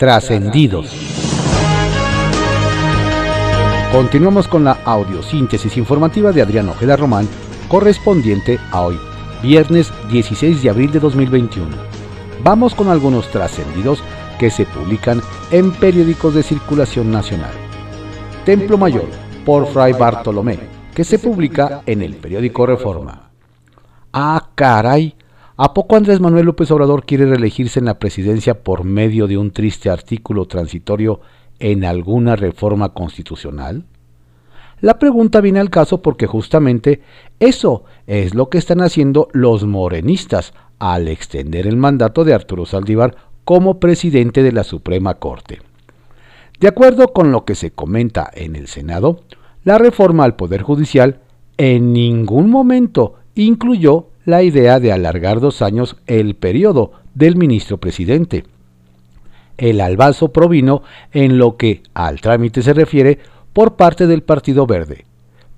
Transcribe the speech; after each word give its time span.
Trascendidos. 0.00 0.90
Continuamos 3.92 4.48
con 4.48 4.64
la 4.64 4.78
audiosíntesis 4.82 5.76
informativa 5.76 6.32
de 6.32 6.40
Adrián 6.40 6.70
Ojeda 6.70 6.96
Román, 6.96 7.28
correspondiente 7.68 8.58
a 8.70 8.80
hoy, 8.80 8.98
viernes 9.42 9.92
16 10.10 10.62
de 10.62 10.70
abril 10.70 10.90
de 10.90 11.00
2021. 11.00 11.68
Vamos 12.42 12.74
con 12.74 12.88
algunos 12.88 13.28
trascendidos 13.28 14.02
que 14.38 14.48
se 14.48 14.64
publican 14.64 15.20
en 15.50 15.70
periódicos 15.70 16.32
de 16.32 16.44
circulación 16.44 17.10
nacional. 17.10 17.52
Templo 18.46 18.78
Mayor, 18.78 19.10
por 19.44 19.66
Fray 19.66 19.92
Bartolomé, 19.92 20.60
que 20.94 21.04
se 21.04 21.18
publica 21.18 21.82
en 21.84 22.00
el 22.00 22.16
periódico 22.16 22.64
Reforma. 22.64 23.28
Ah, 24.14 24.48
caray, 24.54 25.14
¿A 25.62 25.74
poco 25.74 25.94
Andrés 25.94 26.20
Manuel 26.20 26.46
López 26.46 26.70
Obrador 26.70 27.04
quiere 27.04 27.26
reelegirse 27.26 27.80
en 27.80 27.84
la 27.84 27.98
presidencia 27.98 28.62
por 28.62 28.84
medio 28.84 29.26
de 29.26 29.36
un 29.36 29.50
triste 29.50 29.90
artículo 29.90 30.46
transitorio 30.46 31.20
en 31.58 31.84
alguna 31.84 32.34
reforma 32.34 32.94
constitucional? 32.94 33.84
La 34.80 34.98
pregunta 34.98 35.42
viene 35.42 35.60
al 35.60 35.68
caso 35.68 36.00
porque 36.00 36.26
justamente 36.26 37.02
eso 37.40 37.84
es 38.06 38.34
lo 38.34 38.48
que 38.48 38.56
están 38.56 38.80
haciendo 38.80 39.28
los 39.34 39.66
morenistas 39.66 40.54
al 40.78 41.08
extender 41.08 41.66
el 41.66 41.76
mandato 41.76 42.24
de 42.24 42.32
Arturo 42.32 42.64
Saldívar 42.64 43.16
como 43.44 43.78
presidente 43.80 44.42
de 44.42 44.52
la 44.52 44.64
Suprema 44.64 45.16
Corte. 45.16 45.60
De 46.58 46.68
acuerdo 46.68 47.12
con 47.12 47.32
lo 47.32 47.44
que 47.44 47.54
se 47.54 47.70
comenta 47.70 48.30
en 48.32 48.56
el 48.56 48.66
Senado, 48.66 49.20
la 49.64 49.76
reforma 49.76 50.24
al 50.24 50.36
Poder 50.36 50.62
Judicial 50.62 51.20
en 51.58 51.92
ningún 51.92 52.48
momento 52.48 53.16
incluyó 53.34 54.09
la 54.24 54.42
idea 54.42 54.80
de 54.80 54.92
alargar 54.92 55.40
dos 55.40 55.62
años 55.62 55.96
el 56.06 56.34
periodo 56.34 56.92
del 57.14 57.36
ministro 57.36 57.78
presidente. 57.78 58.44
El 59.56 59.80
albazo 59.80 60.32
provino 60.32 60.82
en 61.12 61.38
lo 61.38 61.56
que 61.56 61.82
al 61.94 62.20
trámite 62.20 62.62
se 62.62 62.72
refiere 62.72 63.18
por 63.52 63.76
parte 63.76 64.06
del 64.06 64.22
Partido 64.22 64.66
Verde, 64.66 65.04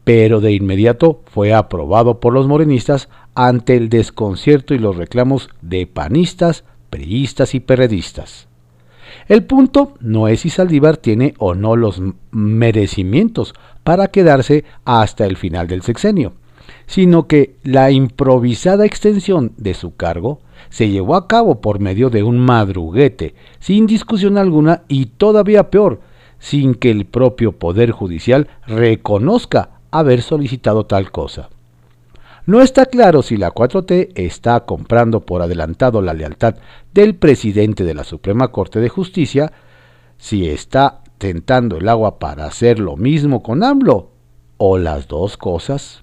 pero 0.05 0.41
de 0.41 0.53
inmediato 0.53 1.23
fue 1.27 1.53
aprobado 1.53 2.19
por 2.19 2.33
los 2.33 2.47
morenistas 2.47 3.09
ante 3.35 3.77
el 3.77 3.89
desconcierto 3.89 4.75
y 4.75 4.79
los 4.79 4.97
reclamos 4.97 5.51
de 5.61 5.87
panistas, 5.87 6.65
priistas 6.91 7.55
y 7.55 7.61
perredistas. 7.61 8.49
El 9.29 9.45
punto 9.45 9.95
no 10.01 10.27
es 10.27 10.41
si 10.41 10.51
Saldívar 10.51 10.97
tiene 10.97 11.35
o 11.39 11.55
no 11.55 11.77
los 11.77 12.03
merecimientos 12.31 13.55
para 13.85 14.09
quedarse 14.09 14.65
hasta 14.85 15.27
el 15.27 15.37
final 15.37 15.69
del 15.69 15.83
sexenio 15.83 16.33
sino 16.93 17.27
que 17.27 17.57
la 17.63 17.91
improvisada 17.91 18.85
extensión 18.85 19.53
de 19.57 19.73
su 19.73 19.97
cargo 19.97 20.41
se 20.69 20.91
llevó 20.91 21.17
a 21.17 21.27
cabo 21.27 21.63
por 21.63 21.81
medio 21.81 22.11
de 22.11 22.23
un 22.23 22.39
madruguete, 22.39 23.35
sin 23.61 23.87
discusión 23.87 24.37
alguna 24.37 24.83
y 24.89 25.07
todavía 25.07 25.71
peor, 25.71 26.01
sin 26.39 26.75
que 26.75 26.91
el 26.91 27.07
propio 27.07 27.53
Poder 27.53 27.93
Judicial 27.93 28.49
reconozca 28.67 29.81
haber 29.91 30.21
solicitado 30.21 30.85
tal 30.85 31.11
cosa. 31.11 31.49
No 32.45 32.61
está 32.61 32.85
claro 32.85 33.23
si 33.23 33.39
la 33.39 33.55
4T 33.55 34.11
está 34.15 34.61
comprando 34.67 35.21
por 35.21 35.41
adelantado 35.41 36.03
la 36.03 36.13
lealtad 36.13 36.57
del 36.93 37.15
presidente 37.15 37.85
de 37.85 37.95
la 37.95 38.05
Suprema 38.05 38.49
Corte 38.49 38.81
de 38.81 38.91
Justicia, 38.91 39.51
si 40.19 40.47
está 40.47 41.01
tentando 41.17 41.79
el 41.79 41.89
agua 41.89 42.19
para 42.19 42.45
hacer 42.45 42.79
lo 42.79 42.99
mismo 42.99 43.43
con 43.43 43.65
AMLO, 43.65 44.11
o 44.59 44.77
las 44.77 45.09
dos 45.09 45.39
cosas. 45.39 46.02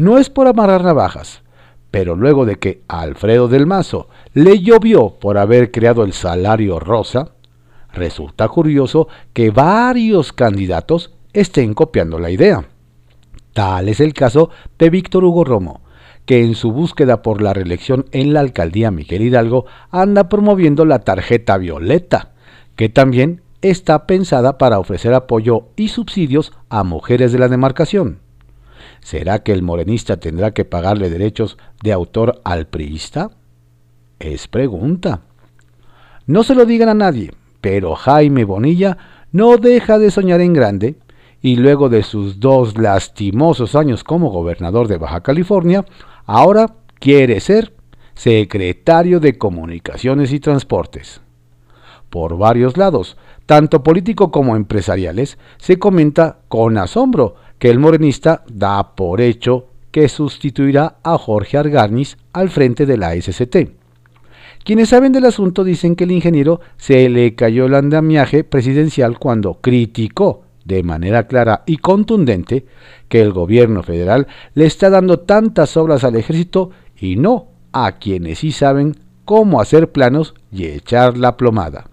No 0.00 0.16
es 0.16 0.30
por 0.30 0.46
amarrar 0.46 0.82
navajas, 0.82 1.42
pero 1.90 2.16
luego 2.16 2.46
de 2.46 2.56
que 2.56 2.80
Alfredo 2.88 3.48
del 3.48 3.66
Mazo 3.66 4.08
le 4.32 4.60
llovió 4.60 5.18
por 5.20 5.36
haber 5.36 5.70
creado 5.70 6.04
el 6.04 6.14
salario 6.14 6.80
rosa, 6.80 7.32
resulta 7.92 8.48
curioso 8.48 9.08
que 9.34 9.50
varios 9.50 10.32
candidatos 10.32 11.12
estén 11.34 11.74
copiando 11.74 12.18
la 12.18 12.30
idea. 12.30 12.64
Tal 13.52 13.90
es 13.90 14.00
el 14.00 14.14
caso 14.14 14.48
de 14.78 14.88
Víctor 14.88 15.22
Hugo 15.22 15.44
Romo, 15.44 15.82
que 16.24 16.42
en 16.42 16.54
su 16.54 16.72
búsqueda 16.72 17.20
por 17.20 17.42
la 17.42 17.52
reelección 17.52 18.06
en 18.10 18.32
la 18.32 18.40
alcaldía 18.40 18.90
Miguel 18.90 19.20
Hidalgo 19.20 19.66
anda 19.90 20.30
promoviendo 20.30 20.86
la 20.86 21.00
tarjeta 21.00 21.58
violeta, 21.58 22.32
que 22.74 22.88
también 22.88 23.42
está 23.60 24.06
pensada 24.06 24.56
para 24.56 24.78
ofrecer 24.78 25.12
apoyo 25.12 25.66
y 25.76 25.88
subsidios 25.88 26.54
a 26.70 26.84
mujeres 26.84 27.32
de 27.32 27.38
la 27.38 27.48
demarcación. 27.48 28.29
¿Será 29.00 29.40
que 29.40 29.52
el 29.52 29.62
morenista 29.62 30.18
tendrá 30.18 30.52
que 30.52 30.64
pagarle 30.64 31.10
derechos 31.10 31.56
de 31.82 31.92
autor 31.92 32.40
al 32.44 32.66
priista? 32.66 33.30
Es 34.18 34.48
pregunta. 34.48 35.22
No 36.26 36.44
se 36.44 36.54
lo 36.54 36.66
digan 36.66 36.90
a 36.90 36.94
nadie, 36.94 37.32
pero 37.60 37.94
Jaime 37.94 38.44
Bonilla 38.44 38.98
no 39.32 39.56
deja 39.56 39.98
de 39.98 40.10
soñar 40.10 40.40
en 40.40 40.52
grande 40.52 40.96
y 41.40 41.56
luego 41.56 41.88
de 41.88 42.02
sus 42.02 42.38
dos 42.40 42.78
lastimosos 42.78 43.74
años 43.74 44.04
como 44.04 44.30
gobernador 44.30 44.88
de 44.88 44.98
Baja 44.98 45.22
California, 45.22 45.84
ahora 46.26 46.74
quiere 46.98 47.40
ser 47.40 47.72
secretario 48.14 49.20
de 49.20 49.38
Comunicaciones 49.38 50.32
y 50.32 50.40
Transportes. 50.40 51.22
Por 52.10 52.36
varios 52.36 52.76
lados, 52.76 53.16
tanto 53.46 53.82
político 53.82 54.30
como 54.30 54.56
empresariales, 54.56 55.38
se 55.58 55.78
comenta 55.78 56.40
con 56.48 56.76
asombro 56.76 57.36
que 57.60 57.68
el 57.68 57.78
morenista 57.78 58.42
da 58.52 58.96
por 58.96 59.20
hecho 59.20 59.66
que 59.92 60.08
sustituirá 60.08 60.96
a 61.04 61.18
Jorge 61.18 61.58
Arganis 61.58 62.16
al 62.32 62.48
frente 62.48 62.86
de 62.86 62.96
la 62.96 63.14
SCT. 63.14 63.56
Quienes 64.64 64.88
saben 64.88 65.12
del 65.12 65.26
asunto 65.26 65.62
dicen 65.62 65.94
que 65.94 66.04
el 66.04 66.10
ingeniero 66.10 66.60
se 66.78 67.08
le 67.08 67.34
cayó 67.34 67.66
el 67.66 67.74
andamiaje 67.74 68.44
presidencial 68.44 69.18
cuando 69.18 69.58
criticó 69.60 70.42
de 70.64 70.82
manera 70.82 71.26
clara 71.26 71.62
y 71.66 71.76
contundente 71.76 72.64
que 73.08 73.20
el 73.20 73.32
gobierno 73.32 73.82
federal 73.82 74.26
le 74.54 74.66
está 74.66 74.88
dando 74.88 75.20
tantas 75.20 75.76
obras 75.76 76.02
al 76.04 76.16
ejército 76.16 76.70
y 76.98 77.16
no 77.16 77.48
a 77.72 77.98
quienes 77.98 78.38
sí 78.38 78.52
saben 78.52 78.96
cómo 79.24 79.60
hacer 79.60 79.92
planos 79.92 80.34
y 80.50 80.66
echar 80.66 81.18
la 81.18 81.36
plomada. 81.36 81.88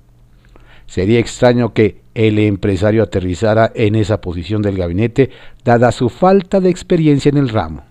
Sería 0.86 1.20
extraño 1.20 1.74
que 1.74 2.02
el 2.18 2.40
empresario 2.40 3.04
aterrizara 3.04 3.72
en 3.76 3.94
esa 3.94 4.22
posición 4.22 4.64
del 4.64 4.76
gabinete, 4.76 5.30
dada 5.64 5.92
su 5.92 6.10
falta 6.10 6.60
de 6.60 6.72
experiencia 6.72 7.30
en 7.30 7.38
el 7.38 7.48
ramo. 7.48 7.84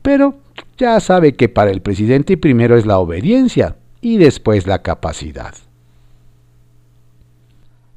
Pero 0.00 0.36
ya 0.78 1.00
sabe 1.00 1.34
que 1.34 1.48
para 1.48 1.72
el 1.72 1.82
presidente 1.82 2.36
primero 2.36 2.76
es 2.76 2.86
la 2.86 3.00
obediencia 3.00 3.78
y 4.00 4.18
después 4.18 4.68
la 4.68 4.82
capacidad. 4.82 5.56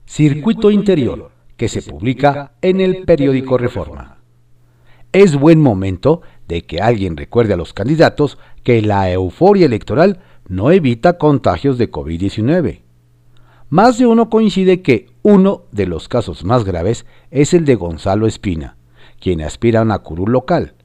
Circuito 0.08 0.72
Interior, 0.72 1.30
que 1.58 1.70
se 1.70 1.84
publica 1.84 2.54
en 2.64 2.82
el 2.82 3.04
periódico 3.04 3.60
Reforma. 3.60 4.18
Es 5.12 5.36
buen 5.36 5.62
momento 5.62 6.24
de 6.48 6.64
que 6.64 6.82
alguien 6.82 7.18
recuerde 7.18 7.54
a 7.54 7.58
los 7.58 7.72
candidatos 7.72 8.40
que 8.64 8.82
la 8.82 9.12
euforia 9.12 9.68
electoral 9.68 10.22
no 10.48 10.72
evita 10.72 11.20
contagios 11.20 11.78
de 11.78 11.92
COVID-19 11.92 12.85
más 13.70 13.98
de 13.98 14.06
uno 14.06 14.30
coincide 14.30 14.82
que 14.82 15.08
uno 15.24 15.64
de 15.72 15.88
los 15.88 16.08
casos 16.08 16.44
más 16.44 16.64
graves 16.64 17.06
es 17.32 17.54
el 17.54 17.66
de 17.66 17.76
Gonzalo 17.76 18.28
Espina, 18.28 18.78
quien 19.20 19.42
aspira 19.42 19.80
a 19.80 19.84
una 19.84 20.00
curul 20.00 20.32
local. 20.32 20.76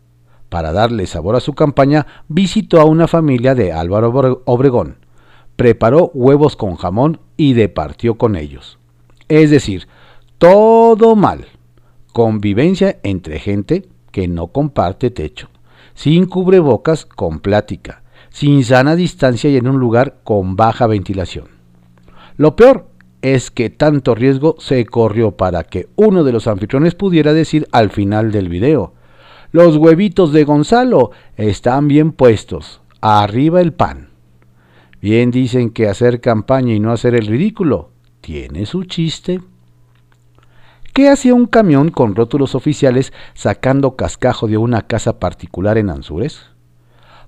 Para 0.48 0.72
darle 0.72 1.06
sabor 1.06 1.36
a 1.36 1.40
su 1.40 1.54
campaña, 1.54 2.06
visitó 2.28 2.80
a 2.80 2.84
una 2.84 3.06
familia 3.06 3.54
de 3.54 3.72
Álvaro 3.72 4.42
Obregón, 4.46 4.96
preparó 5.56 6.10
huevos 6.14 6.56
con 6.56 6.76
jamón 6.76 7.20
y 7.36 7.52
departió 7.52 8.16
con 8.16 8.34
ellos. 8.34 8.78
Es 9.28 9.50
decir, 9.50 9.86
todo 10.38 11.14
mal. 11.14 11.46
Convivencia 12.12 12.98
entre 13.02 13.38
gente 13.38 13.86
que 14.10 14.26
no 14.26 14.48
comparte 14.48 15.10
techo, 15.10 15.48
sin 15.94 16.26
cubrebocas 16.26 17.06
con 17.06 17.40
plática, 17.40 18.02
sin 18.30 18.64
sana 18.64 18.96
distancia 18.96 19.50
y 19.50 19.56
en 19.56 19.68
un 19.68 19.78
lugar 19.78 20.16
con 20.24 20.56
baja 20.56 20.86
ventilación. 20.86 21.59
Lo 22.40 22.56
peor 22.56 22.86
es 23.20 23.50
que 23.50 23.68
tanto 23.68 24.14
riesgo 24.14 24.56
se 24.60 24.86
corrió 24.86 25.32
para 25.32 25.62
que 25.62 25.90
uno 25.96 26.24
de 26.24 26.32
los 26.32 26.46
anfitriones 26.46 26.94
pudiera 26.94 27.34
decir 27.34 27.68
al 27.70 27.90
final 27.90 28.32
del 28.32 28.48
video, 28.48 28.94
los 29.52 29.76
huevitos 29.76 30.32
de 30.32 30.44
Gonzalo 30.44 31.10
están 31.36 31.86
bien 31.86 32.12
puestos, 32.12 32.80
arriba 33.02 33.60
el 33.60 33.74
pan. 33.74 34.08
Bien 35.02 35.30
dicen 35.30 35.68
que 35.68 35.86
hacer 35.86 36.22
campaña 36.22 36.72
y 36.72 36.80
no 36.80 36.92
hacer 36.92 37.14
el 37.14 37.26
ridículo 37.26 37.90
tiene 38.22 38.64
su 38.64 38.84
chiste. 38.84 39.42
¿Qué 40.94 41.10
hacía 41.10 41.34
un 41.34 41.44
camión 41.44 41.90
con 41.90 42.14
rótulos 42.14 42.54
oficiales 42.54 43.12
sacando 43.34 43.96
cascajo 43.96 44.48
de 44.48 44.56
una 44.56 44.86
casa 44.86 45.18
particular 45.18 45.76
en 45.76 45.90
Anzures? 45.90 46.46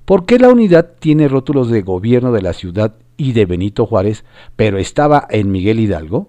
¿Por 0.07 0.25
qué 0.25 0.39
la 0.39 0.49
unidad 0.49 0.93
tiene 1.01 1.29
rótulos 1.29 1.69
de 1.69 1.83
gobierno 1.83 2.33
de 2.33 2.41
la 2.41 2.55
ciudad 2.55 2.95
y 3.17 3.33
de 3.33 3.47
Benito 3.47 3.87
Juárez, 3.87 4.25
pero 4.57 4.79
estaba 4.79 5.27
en 5.31 5.51
Miguel 5.51 5.81
Hidalgo? 5.81 6.29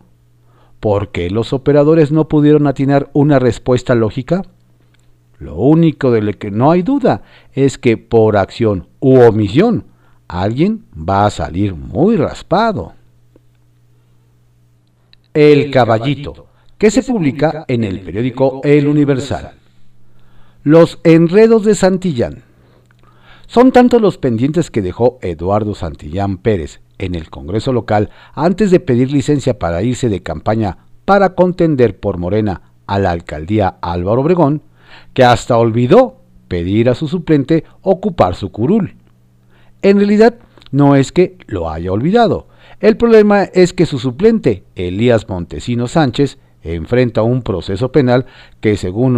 ¿Por 0.79 1.11
qué 1.11 1.29
los 1.29 1.53
operadores 1.53 2.11
no 2.11 2.27
pudieron 2.27 2.67
atinar 2.67 3.09
una 3.13 3.39
respuesta 3.39 3.95
lógica? 3.95 4.43
Lo 5.39 5.55
único 5.55 6.11
de 6.11 6.21
lo 6.21 6.33
que 6.33 6.51
no 6.51 6.71
hay 6.71 6.81
duda 6.81 7.23
es 7.53 7.77
que 7.77 7.97
por 7.97 8.37
acción 8.37 8.87
u 8.99 9.19
omisión 9.19 9.85
alguien 10.27 10.85
va 10.97 11.25
a 11.25 11.31
salir 11.31 11.75
muy 11.75 12.17
raspado. 12.17 12.93
El 15.33 15.71
Caballito, 15.71 16.47
que 16.77 16.91
se 16.91 17.03
publica 17.03 17.65
en 17.67 17.83
el 17.83 18.01
periódico 18.01 18.61
El 18.63 18.87
Universal. 18.87 19.53
Los 20.63 20.99
enredos 21.03 21.65
de 21.65 21.75
Santillán. 21.75 22.43
Son 23.53 23.71
tantos 23.71 24.01
los 24.01 24.17
pendientes 24.17 24.71
que 24.71 24.81
dejó 24.81 25.19
Eduardo 25.21 25.75
Santillán 25.75 26.39
Pérez 26.39 26.81
en 26.97 27.13
el 27.13 27.29
Congreso 27.29 27.71
local 27.71 28.09
antes 28.33 28.71
de 28.71 28.79
pedir 28.79 29.11
licencia 29.11 29.59
para 29.59 29.83
irse 29.83 30.09
de 30.09 30.23
campaña 30.23 30.87
para 31.05 31.35
contender 31.35 31.99
por 31.99 32.17
Morena 32.17 32.73
a 32.87 32.97
la 32.97 33.11
alcaldía 33.11 33.77
Álvaro 33.79 34.21
Obregón, 34.21 34.63
que 35.13 35.23
hasta 35.23 35.55
olvidó 35.55 36.15
pedir 36.47 36.89
a 36.89 36.95
su 36.95 37.07
suplente 37.07 37.63
ocupar 37.83 38.33
su 38.33 38.51
curul. 38.51 38.95
En 39.83 39.97
realidad, 39.97 40.33
no 40.71 40.95
es 40.95 41.11
que 41.11 41.37
lo 41.45 41.69
haya 41.69 41.91
olvidado. 41.91 42.47
El 42.79 42.97
problema 42.97 43.43
es 43.43 43.71
que 43.71 43.85
su 43.85 43.99
suplente, 43.99 44.63
Elías 44.73 45.29
Montesino 45.29 45.87
Sánchez, 45.87 46.39
enfrenta 46.63 47.21
un 47.23 47.41
proceso 47.41 47.91
penal 47.91 48.25
que, 48.61 48.77
según 48.77 49.13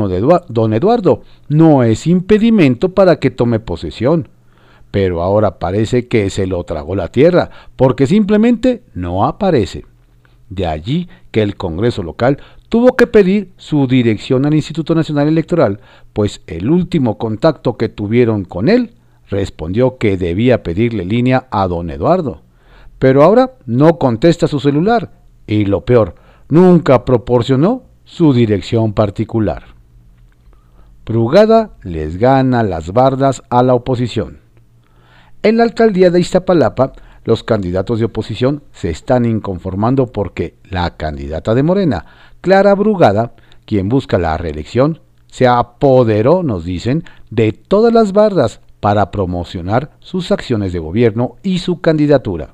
don 0.49 0.73
Eduardo, 0.73 1.21
no 1.47 1.83
es 1.83 2.07
impedimento 2.07 2.93
para 2.93 3.17
que 3.17 3.31
tome 3.31 3.59
posesión. 3.59 4.29
Pero 4.91 5.21
ahora 5.21 5.59
parece 5.59 6.07
que 6.07 6.29
se 6.29 6.47
lo 6.47 6.63
tragó 6.63 6.95
la 6.95 7.09
tierra, 7.09 7.49
porque 7.75 8.07
simplemente 8.07 8.83
no 8.93 9.25
aparece. 9.25 9.85
De 10.49 10.67
allí 10.67 11.09
que 11.31 11.41
el 11.41 11.55
Congreso 11.55 12.03
local 12.03 12.37
tuvo 12.69 12.95
que 12.95 13.07
pedir 13.07 13.51
su 13.57 13.87
dirección 13.87 14.45
al 14.45 14.53
Instituto 14.53 14.95
Nacional 14.95 15.27
Electoral, 15.27 15.79
pues 16.13 16.41
el 16.47 16.69
último 16.69 17.17
contacto 17.17 17.77
que 17.77 17.89
tuvieron 17.89 18.45
con 18.45 18.69
él 18.69 18.91
respondió 19.29 19.97
que 19.97 20.17
debía 20.17 20.63
pedirle 20.63 21.05
línea 21.05 21.47
a 21.51 21.67
don 21.67 21.89
Eduardo. 21.89 22.41
Pero 22.99 23.23
ahora 23.23 23.53
no 23.65 23.97
contesta 23.97 24.47
su 24.47 24.59
celular 24.59 25.11
y 25.47 25.65
lo 25.65 25.81
peor, 25.81 26.15
nunca 26.49 27.05
proporcionó 27.05 27.83
su 28.03 28.33
dirección 28.33 28.93
particular. 28.93 29.63
Brugada 31.05 31.71
les 31.83 32.17
gana 32.17 32.63
las 32.63 32.91
bardas 32.91 33.43
a 33.49 33.61
la 33.63 33.75
oposición. 33.75 34.39
En 35.43 35.57
la 35.57 35.63
alcaldía 35.63 36.09
de 36.09 36.19
Iztapalapa, 36.19 36.93
los 37.23 37.43
candidatos 37.43 37.99
de 37.99 38.05
oposición 38.05 38.63
se 38.71 38.89
están 38.89 39.25
inconformando 39.25 40.07
porque 40.07 40.55
la 40.63 40.97
candidata 40.97 41.53
de 41.53 41.63
Morena, 41.63 42.05
Clara 42.41 42.73
Brugada, 42.75 43.33
quien 43.65 43.89
busca 43.89 44.17
la 44.17 44.37
reelección, 44.37 45.01
se 45.27 45.47
apoderó, 45.47 46.43
nos 46.43 46.65
dicen, 46.65 47.03
de 47.29 47.51
todas 47.51 47.93
las 47.93 48.13
bardas 48.13 48.61
para 48.79 49.11
promocionar 49.11 49.91
sus 49.99 50.31
acciones 50.31 50.71
de 50.71 50.79
gobierno 50.79 51.35
y 51.43 51.59
su 51.59 51.81
candidatura. 51.81 52.53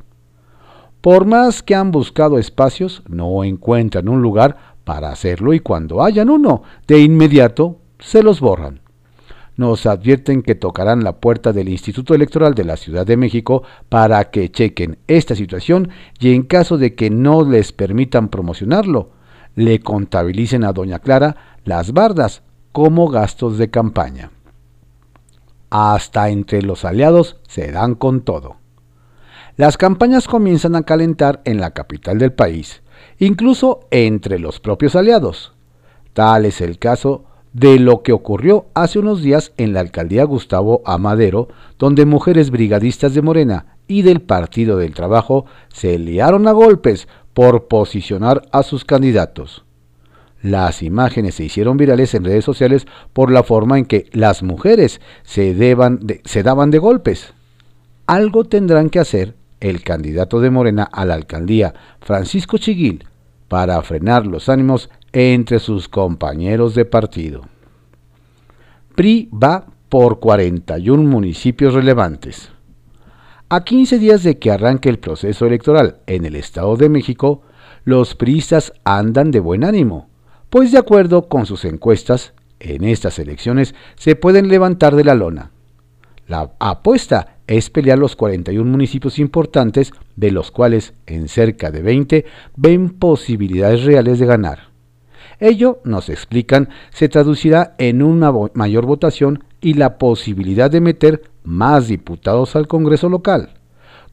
Por 1.01 1.25
más 1.25 1.63
que 1.63 1.75
han 1.75 1.91
buscado 1.91 2.37
espacios, 2.37 3.03
no 3.07 3.43
encuentran 3.43 4.07
un 4.07 4.21
lugar 4.21 4.57
para 4.83 5.11
hacerlo 5.11 5.53
y 5.53 5.59
cuando 5.59 6.03
hayan 6.03 6.29
uno, 6.29 6.63
de 6.87 6.99
inmediato 6.99 7.79
se 7.99 8.23
los 8.23 8.39
borran. 8.39 8.81
Nos 9.57 9.85
advierten 9.85 10.41
que 10.41 10.55
tocarán 10.55 11.03
la 11.03 11.17
puerta 11.17 11.51
del 11.51 11.69
Instituto 11.69 12.15
Electoral 12.15 12.53
de 12.55 12.63
la 12.63 12.77
Ciudad 12.77 13.05
de 13.05 13.17
México 13.17 13.63
para 13.89 14.29
que 14.31 14.51
chequen 14.51 14.97
esta 15.07 15.35
situación 15.35 15.89
y 16.19 16.33
en 16.33 16.43
caso 16.43 16.77
de 16.77 16.95
que 16.95 17.09
no 17.09 17.43
les 17.43 17.71
permitan 17.71 18.29
promocionarlo, 18.29 19.09
le 19.55 19.79
contabilicen 19.79 20.63
a 20.63 20.71
Doña 20.71 20.99
Clara 20.99 21.57
las 21.65 21.91
bardas 21.91 22.43
como 22.71 23.09
gastos 23.09 23.57
de 23.57 23.69
campaña 23.69 24.31
hasta 25.71 26.29
entre 26.29 26.61
los 26.61 26.85
aliados 26.85 27.37
se 27.47 27.71
dan 27.71 27.95
con 27.95 28.21
todo. 28.21 28.60
Las 29.57 29.77
campañas 29.77 30.27
comienzan 30.27 30.75
a 30.75 30.83
calentar 30.83 31.41
en 31.43 31.59
la 31.59 31.71
capital 31.71 32.17
del 32.17 32.31
país, 32.31 32.81
incluso 33.19 33.81
entre 33.91 34.39
los 34.39 34.59
propios 34.59 34.95
aliados. 34.95 35.53
Tal 36.13 36.45
es 36.45 36.61
el 36.61 36.79
caso 36.79 37.25
de 37.53 37.79
lo 37.79 38.01
que 38.01 38.13
ocurrió 38.13 38.67
hace 38.73 38.99
unos 38.99 39.21
días 39.21 39.51
en 39.57 39.73
la 39.73 39.81
alcaldía 39.81 40.23
Gustavo 40.23 40.81
Amadero, 40.85 41.49
donde 41.77 42.05
mujeres 42.05 42.49
brigadistas 42.49 43.13
de 43.13 43.21
Morena 43.21 43.77
y 43.87 44.03
del 44.03 44.21
Partido 44.21 44.77
del 44.77 44.93
Trabajo 44.93 45.45
se 45.67 45.99
liaron 45.99 46.47
a 46.47 46.53
golpes 46.53 47.09
por 47.33 47.67
posicionar 47.67 48.43
a 48.51 48.63
sus 48.63 48.85
candidatos. 48.85 49.65
Las 50.41 50.81
imágenes 50.81 51.35
se 51.35 51.43
hicieron 51.43 51.77
virales 51.77 52.13
en 52.15 52.23
redes 52.23 52.45
sociales 52.45 52.87
por 53.13 53.31
la 53.31 53.43
forma 53.43 53.77
en 53.77 53.85
que 53.85 54.09
las 54.11 54.43
mujeres 54.43 55.01
se, 55.23 55.55
se 56.23 56.43
daban 56.43 56.71
de 56.71 56.79
golpes. 56.79 57.33
Algo 58.07 58.45
tendrán 58.45 58.89
que 58.89 58.99
hacer 58.99 59.35
el 59.61 59.83
candidato 59.83 60.41
de 60.41 60.49
Morena 60.49 60.83
a 60.83 61.05
la 61.05 61.13
alcaldía, 61.13 61.73
Francisco 62.01 62.57
Chiguil, 62.57 63.05
para 63.47 63.81
frenar 63.81 64.27
los 64.27 64.49
ánimos 64.49 64.89
entre 65.13 65.59
sus 65.59 65.87
compañeros 65.87 66.75
de 66.75 66.83
partido. 66.83 67.43
PRI 68.95 69.29
va 69.31 69.65
por 69.87 70.19
41 70.19 71.01
municipios 71.01 71.73
relevantes. 71.73 72.51
A 73.47 73.63
15 73.63 73.99
días 73.99 74.23
de 74.23 74.37
que 74.37 74.51
arranque 74.51 74.89
el 74.89 74.99
proceso 74.99 75.45
electoral 75.45 76.01
en 76.07 76.25
el 76.25 76.35
Estado 76.35 76.75
de 76.75 76.89
México, 76.89 77.43
los 77.85 78.15
priistas 78.15 78.73
andan 78.83 79.31
de 79.31 79.39
buen 79.39 79.63
ánimo 79.63 80.11
pues 80.51 80.73
de 80.73 80.77
acuerdo 80.77 81.29
con 81.29 81.45
sus 81.45 81.63
encuestas, 81.63 82.33
en 82.59 82.83
estas 82.83 83.19
elecciones 83.19 83.73
se 83.95 84.17
pueden 84.17 84.49
levantar 84.49 84.97
de 84.97 85.05
la 85.05 85.15
lona. 85.15 85.51
La 86.27 86.51
apuesta 86.59 87.37
es 87.57 87.69
pelear 87.69 87.99
los 87.99 88.15
41 88.15 88.69
municipios 88.69 89.19
importantes, 89.19 89.91
de 90.15 90.31
los 90.31 90.51
cuales 90.51 90.93
en 91.05 91.27
cerca 91.27 91.71
de 91.71 91.81
20 91.81 92.25
ven 92.55 92.89
posibilidades 92.89 93.83
reales 93.83 94.19
de 94.19 94.25
ganar. 94.25 94.71
Ello, 95.39 95.79
nos 95.83 96.09
explican, 96.09 96.69
se 96.91 97.09
traducirá 97.09 97.75
en 97.77 98.03
una 98.03 98.31
mayor 98.53 98.85
votación 98.85 99.43
y 99.59 99.73
la 99.73 99.97
posibilidad 99.97 100.69
de 100.69 100.81
meter 100.81 101.23
más 101.43 101.87
diputados 101.87 102.55
al 102.55 102.67
Congreso 102.67 103.09
local, 103.09 103.55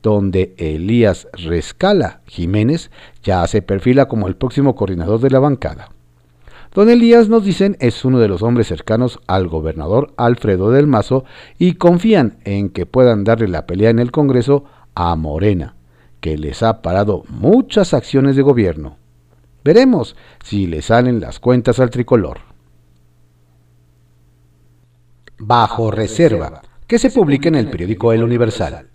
donde 0.02 0.54
Elías 0.56 1.28
Rescala 1.32 2.22
Jiménez 2.26 2.90
ya 3.22 3.46
se 3.46 3.62
perfila 3.62 4.06
como 4.06 4.26
el 4.26 4.36
próximo 4.36 4.74
coordinador 4.74 5.20
de 5.20 5.30
la 5.30 5.38
bancada. 5.38 5.90
Don 6.74 6.90
Elías, 6.90 7.28
nos 7.28 7.44
dicen, 7.44 7.76
es 7.80 8.04
uno 8.04 8.18
de 8.18 8.28
los 8.28 8.42
hombres 8.42 8.66
cercanos 8.66 9.20
al 9.26 9.48
gobernador 9.48 10.12
Alfredo 10.16 10.70
del 10.70 10.86
Mazo 10.86 11.24
y 11.58 11.74
confían 11.74 12.38
en 12.44 12.68
que 12.68 12.86
puedan 12.86 13.24
darle 13.24 13.48
la 13.48 13.66
pelea 13.66 13.90
en 13.90 13.98
el 13.98 14.10
Congreso 14.10 14.64
a 14.94 15.16
Morena, 15.16 15.76
que 16.20 16.36
les 16.36 16.62
ha 16.62 16.82
parado 16.82 17.24
muchas 17.28 17.94
acciones 17.94 18.36
de 18.36 18.42
gobierno. 18.42 18.96
Veremos 19.64 20.16
si 20.44 20.66
le 20.66 20.82
salen 20.82 21.20
las 21.20 21.40
cuentas 21.40 21.80
al 21.80 21.90
tricolor. 21.90 22.38
Bajo 25.38 25.90
reserva, 25.90 26.62
que 26.86 26.98
se 26.98 27.10
publica 27.10 27.48
en 27.48 27.54
el 27.54 27.70
periódico 27.70 28.12
El 28.12 28.24
Universal. 28.24 28.88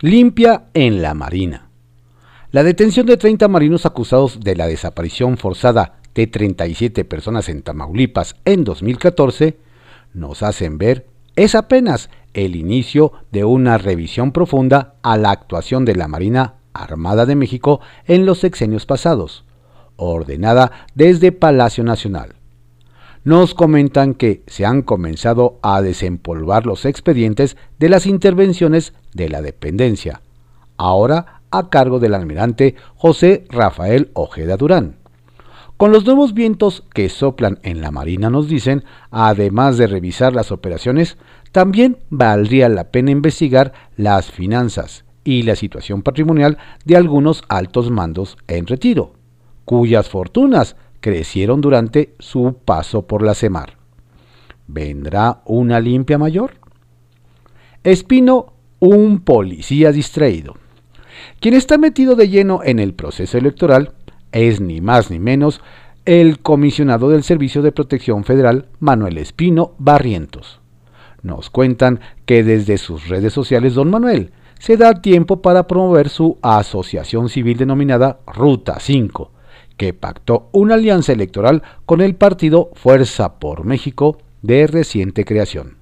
Limpia 0.00 0.64
en 0.74 1.02
la 1.02 1.14
Marina. 1.14 1.68
La 2.50 2.64
detención 2.64 3.06
de 3.06 3.16
30 3.16 3.46
marinos 3.48 3.86
acusados 3.86 4.40
de 4.40 4.56
la 4.56 4.66
desaparición 4.66 5.36
forzada 5.36 5.99
de 6.14 6.26
37 6.26 7.04
personas 7.04 7.48
en 7.48 7.62
Tamaulipas 7.62 8.36
en 8.44 8.64
2014 8.64 9.56
nos 10.12 10.42
hacen 10.42 10.78
ver 10.78 11.06
es 11.36 11.54
apenas 11.54 12.10
el 12.34 12.56
inicio 12.56 13.12
de 13.32 13.44
una 13.44 13.78
revisión 13.78 14.32
profunda 14.32 14.94
a 15.02 15.16
la 15.16 15.30
actuación 15.30 15.84
de 15.84 15.96
la 15.96 16.08
Marina 16.08 16.54
Armada 16.72 17.26
de 17.26 17.34
México 17.34 17.80
en 18.06 18.26
los 18.26 18.38
sexenios 18.38 18.86
pasados, 18.86 19.44
ordenada 19.96 20.86
desde 20.94 21.32
Palacio 21.32 21.84
Nacional. 21.84 22.34
Nos 23.24 23.54
comentan 23.54 24.14
que 24.14 24.42
se 24.46 24.64
han 24.64 24.82
comenzado 24.82 25.58
a 25.62 25.82
desempolvar 25.82 26.66
los 26.66 26.84
expedientes 26.84 27.56
de 27.78 27.88
las 27.88 28.06
intervenciones 28.06 28.94
de 29.12 29.28
la 29.28 29.42
dependencia, 29.42 30.22
ahora 30.76 31.42
a 31.50 31.68
cargo 31.68 31.98
del 31.98 32.14
almirante 32.14 32.76
José 32.94 33.44
Rafael 33.50 34.10
Ojeda 34.14 34.56
Durán. 34.56 34.99
Con 35.80 35.92
los 35.92 36.04
nuevos 36.04 36.34
vientos 36.34 36.84
que 36.92 37.08
soplan 37.08 37.58
en 37.62 37.80
la 37.80 37.90
Marina, 37.90 38.28
nos 38.28 38.48
dicen, 38.48 38.84
además 39.10 39.78
de 39.78 39.86
revisar 39.86 40.34
las 40.34 40.52
operaciones, 40.52 41.16
también 41.52 41.96
valdría 42.10 42.68
la 42.68 42.90
pena 42.90 43.12
investigar 43.12 43.72
las 43.96 44.30
finanzas 44.30 45.06
y 45.24 45.42
la 45.44 45.56
situación 45.56 46.02
patrimonial 46.02 46.58
de 46.84 46.98
algunos 46.98 47.44
altos 47.48 47.90
mandos 47.90 48.36
en 48.46 48.66
retiro, 48.66 49.14
cuyas 49.64 50.10
fortunas 50.10 50.76
crecieron 51.00 51.62
durante 51.62 52.14
su 52.18 52.58
paso 52.62 53.06
por 53.06 53.22
la 53.22 53.34
CEMAR. 53.34 53.78
¿Vendrá 54.66 55.40
una 55.46 55.80
limpia 55.80 56.18
mayor? 56.18 56.58
Espino, 57.84 58.52
un 58.80 59.20
policía 59.20 59.92
distraído. 59.92 60.56
Quien 61.40 61.54
está 61.54 61.78
metido 61.78 62.16
de 62.16 62.28
lleno 62.28 62.60
en 62.64 62.78
el 62.78 62.92
proceso 62.92 63.38
electoral 63.38 63.94
es 64.32 64.60
ni 64.60 64.80
más 64.80 65.10
ni 65.10 65.18
menos 65.18 65.60
el 66.04 66.40
comisionado 66.40 67.10
del 67.10 67.22
Servicio 67.22 67.62
de 67.62 67.72
Protección 67.72 68.24
Federal, 68.24 68.66
Manuel 68.78 69.18
Espino 69.18 69.74
Barrientos. 69.78 70.60
Nos 71.22 71.50
cuentan 71.50 72.00
que 72.24 72.42
desde 72.42 72.78
sus 72.78 73.08
redes 73.08 73.32
sociales 73.32 73.74
don 73.74 73.90
Manuel 73.90 74.32
se 74.58 74.76
da 74.76 75.00
tiempo 75.00 75.42
para 75.42 75.66
promover 75.66 76.08
su 76.08 76.38
asociación 76.42 77.28
civil 77.28 77.56
denominada 77.58 78.20
Ruta 78.26 78.78
5, 78.80 79.30
que 79.76 79.94
pactó 79.94 80.48
una 80.52 80.74
alianza 80.74 81.12
electoral 81.12 81.62
con 81.86 82.00
el 82.00 82.14
partido 82.14 82.70
Fuerza 82.74 83.38
por 83.38 83.64
México 83.64 84.18
de 84.42 84.66
reciente 84.66 85.24
creación. 85.24 85.76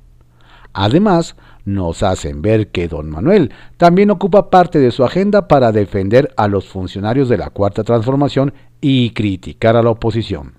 Además, 0.73 1.37
nos 1.69 2.03
hacen 2.03 2.41
ver 2.41 2.69
que 2.69 2.89
don 2.89 3.11
Manuel 3.11 3.53
también 3.77 4.11
ocupa 4.11 4.51
parte 4.51 4.79
de 4.79 4.91
su 4.91 5.05
agenda 5.05 5.49
para 5.49 5.71
defender 5.71 6.33
a 6.37 6.49
los 6.49 6.67
funcionarios 6.67 7.29
de 7.29 7.37
la 7.37 7.51
Cuarta 7.51 7.85
Transformación 7.85 8.55
y 8.81 9.11
criticar 9.11 9.77
a 9.77 9.83
la 9.83 9.91
oposición. 9.91 10.55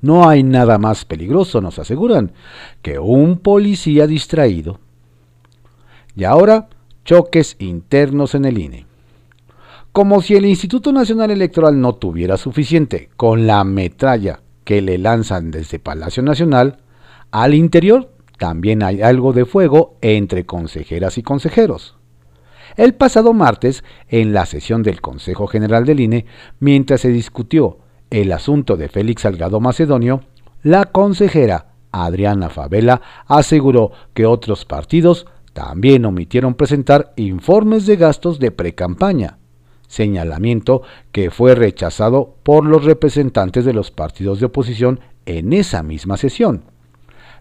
No 0.00 0.28
hay 0.28 0.42
nada 0.42 0.78
más 0.78 1.04
peligroso, 1.04 1.60
nos 1.60 1.78
aseguran, 1.78 2.32
que 2.80 2.98
un 2.98 3.38
policía 3.38 4.06
distraído. 4.06 4.78
Y 6.14 6.24
ahora, 6.24 6.68
choques 7.04 7.56
internos 7.58 8.34
en 8.34 8.44
el 8.44 8.58
INE. 8.58 8.86
Como 9.92 10.22
si 10.22 10.36
el 10.36 10.46
Instituto 10.46 10.92
Nacional 10.92 11.32
Electoral 11.32 11.80
no 11.80 11.96
tuviera 11.96 12.36
suficiente 12.36 13.10
con 13.16 13.46
la 13.46 13.64
metralla 13.64 14.40
que 14.64 14.80
le 14.80 14.96
lanzan 14.96 15.50
desde 15.50 15.80
Palacio 15.80 16.22
Nacional, 16.22 16.78
al 17.32 17.54
interior 17.54 18.10
también 18.40 18.82
hay 18.82 19.02
algo 19.02 19.34
de 19.34 19.44
fuego 19.44 19.98
entre 20.00 20.46
consejeras 20.46 21.18
y 21.18 21.22
consejeros. 21.22 21.98
El 22.74 22.94
pasado 22.94 23.34
martes, 23.34 23.84
en 24.08 24.32
la 24.32 24.46
sesión 24.46 24.82
del 24.82 25.02
Consejo 25.02 25.46
General 25.46 25.84
del 25.84 26.00
INE, 26.00 26.24
mientras 26.58 27.02
se 27.02 27.10
discutió 27.10 27.80
el 28.08 28.32
asunto 28.32 28.78
de 28.78 28.88
Félix 28.88 29.22
Salgado 29.22 29.60
Macedonio, 29.60 30.22
la 30.62 30.86
consejera 30.86 31.74
Adriana 31.92 32.48
Favela 32.48 33.02
aseguró 33.26 33.92
que 34.14 34.24
otros 34.24 34.64
partidos 34.64 35.26
también 35.52 36.06
omitieron 36.06 36.54
presentar 36.54 37.12
informes 37.16 37.84
de 37.84 37.96
gastos 37.96 38.38
de 38.38 38.52
precampaña, 38.52 39.36
señalamiento 39.86 40.80
que 41.12 41.30
fue 41.30 41.54
rechazado 41.54 42.36
por 42.42 42.64
los 42.64 42.84
representantes 42.84 43.66
de 43.66 43.74
los 43.74 43.90
partidos 43.90 44.40
de 44.40 44.46
oposición 44.46 45.00
en 45.26 45.52
esa 45.52 45.82
misma 45.82 46.16
sesión. 46.16 46.79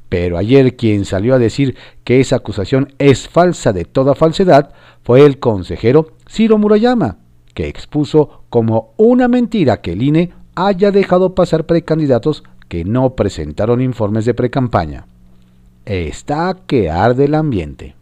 Pero 0.09 0.37
ayer 0.37 0.75
quien 0.75 1.05
salió 1.05 1.35
a 1.35 1.39
decir 1.39 1.75
que 2.03 2.19
esa 2.19 2.37
acusación 2.37 2.93
es 2.97 3.29
falsa 3.29 3.71
de 3.71 3.85
toda 3.85 4.15
falsedad 4.15 4.71
fue 5.03 5.23
el 5.23 5.39
consejero 5.39 6.13
Ciro 6.27 6.57
Murayama, 6.57 7.17
que 7.53 7.67
expuso 7.67 8.43
como 8.49 8.93
una 8.97 9.27
mentira 9.27 9.81
que 9.81 9.93
el 9.93 10.01
INE 10.01 10.31
haya 10.55 10.91
dejado 10.91 11.35
pasar 11.35 11.65
precandidatos 11.65 12.43
que 12.67 12.83
no 12.85 13.15
presentaron 13.15 13.81
informes 13.81 14.25
de 14.25 14.33
precampaña. 14.33 15.05
Está 15.85 16.55
que 16.67 16.89
arde 16.89 17.25
el 17.25 17.35
ambiente. 17.35 17.95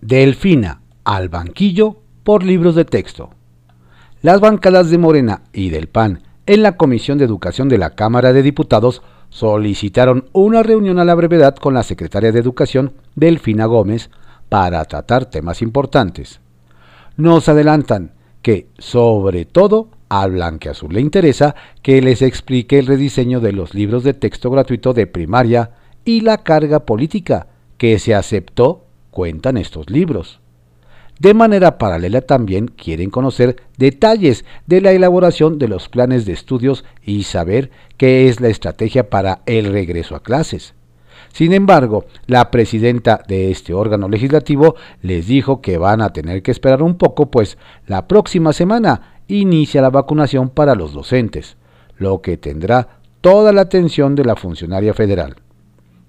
Delfina 0.00 0.80
al 1.04 1.28
banquillo 1.28 1.96
por 2.24 2.44
libros 2.44 2.74
de 2.74 2.84
texto. 2.84 3.30
Las 4.22 4.40
bancadas 4.40 4.90
de 4.90 4.98
Morena 4.98 5.42
y 5.52 5.70
del 5.70 5.88
PAN 5.88 6.22
en 6.46 6.62
la 6.62 6.76
Comisión 6.76 7.18
de 7.18 7.24
Educación 7.24 7.68
de 7.68 7.78
la 7.78 7.90
Cámara 7.90 8.32
de 8.32 8.42
Diputados 8.42 9.02
solicitaron 9.32 10.26
una 10.32 10.62
reunión 10.62 10.98
a 10.98 11.06
la 11.06 11.14
brevedad 11.14 11.56
con 11.56 11.72
la 11.72 11.82
secretaria 11.82 12.32
de 12.32 12.38
Educación, 12.38 12.92
Delfina 13.14 13.64
Gómez, 13.64 14.10
para 14.50 14.84
tratar 14.84 15.24
temas 15.24 15.62
importantes. 15.62 16.40
Nos 17.16 17.48
adelantan 17.48 18.12
que, 18.42 18.66
sobre 18.76 19.46
todo, 19.46 19.88
a 20.10 20.26
Blanqueazul 20.26 20.92
le 20.92 21.00
interesa 21.00 21.54
que 21.80 22.02
les 22.02 22.20
explique 22.20 22.78
el 22.78 22.86
rediseño 22.86 23.40
de 23.40 23.52
los 23.52 23.74
libros 23.74 24.04
de 24.04 24.12
texto 24.12 24.50
gratuito 24.50 24.92
de 24.92 25.06
primaria 25.06 25.70
y 26.04 26.20
la 26.20 26.38
carga 26.38 26.80
política 26.80 27.46
que 27.78 27.98
se 27.98 28.14
aceptó, 28.14 28.84
cuentan 29.10 29.56
estos 29.56 29.88
libros. 29.88 30.41
De 31.22 31.34
manera 31.34 31.78
paralela 31.78 32.20
también 32.22 32.66
quieren 32.66 33.08
conocer 33.08 33.62
detalles 33.78 34.44
de 34.66 34.80
la 34.80 34.90
elaboración 34.90 35.56
de 35.56 35.68
los 35.68 35.88
planes 35.88 36.26
de 36.26 36.32
estudios 36.32 36.84
y 37.00 37.22
saber 37.22 37.70
qué 37.96 38.28
es 38.28 38.40
la 38.40 38.48
estrategia 38.48 39.08
para 39.08 39.42
el 39.46 39.66
regreso 39.66 40.16
a 40.16 40.22
clases. 40.24 40.74
Sin 41.32 41.52
embargo, 41.52 42.06
la 42.26 42.50
presidenta 42.50 43.22
de 43.28 43.52
este 43.52 43.72
órgano 43.72 44.08
legislativo 44.08 44.74
les 45.00 45.28
dijo 45.28 45.60
que 45.60 45.78
van 45.78 46.00
a 46.00 46.12
tener 46.12 46.42
que 46.42 46.50
esperar 46.50 46.82
un 46.82 46.96
poco, 46.96 47.30
pues 47.30 47.56
la 47.86 48.08
próxima 48.08 48.52
semana 48.52 49.20
inicia 49.28 49.80
la 49.80 49.90
vacunación 49.90 50.50
para 50.50 50.74
los 50.74 50.92
docentes, 50.92 51.56
lo 51.98 52.20
que 52.20 52.36
tendrá 52.36 52.98
toda 53.20 53.52
la 53.52 53.60
atención 53.60 54.16
de 54.16 54.24
la 54.24 54.34
funcionaria 54.34 54.92
federal. 54.92 55.36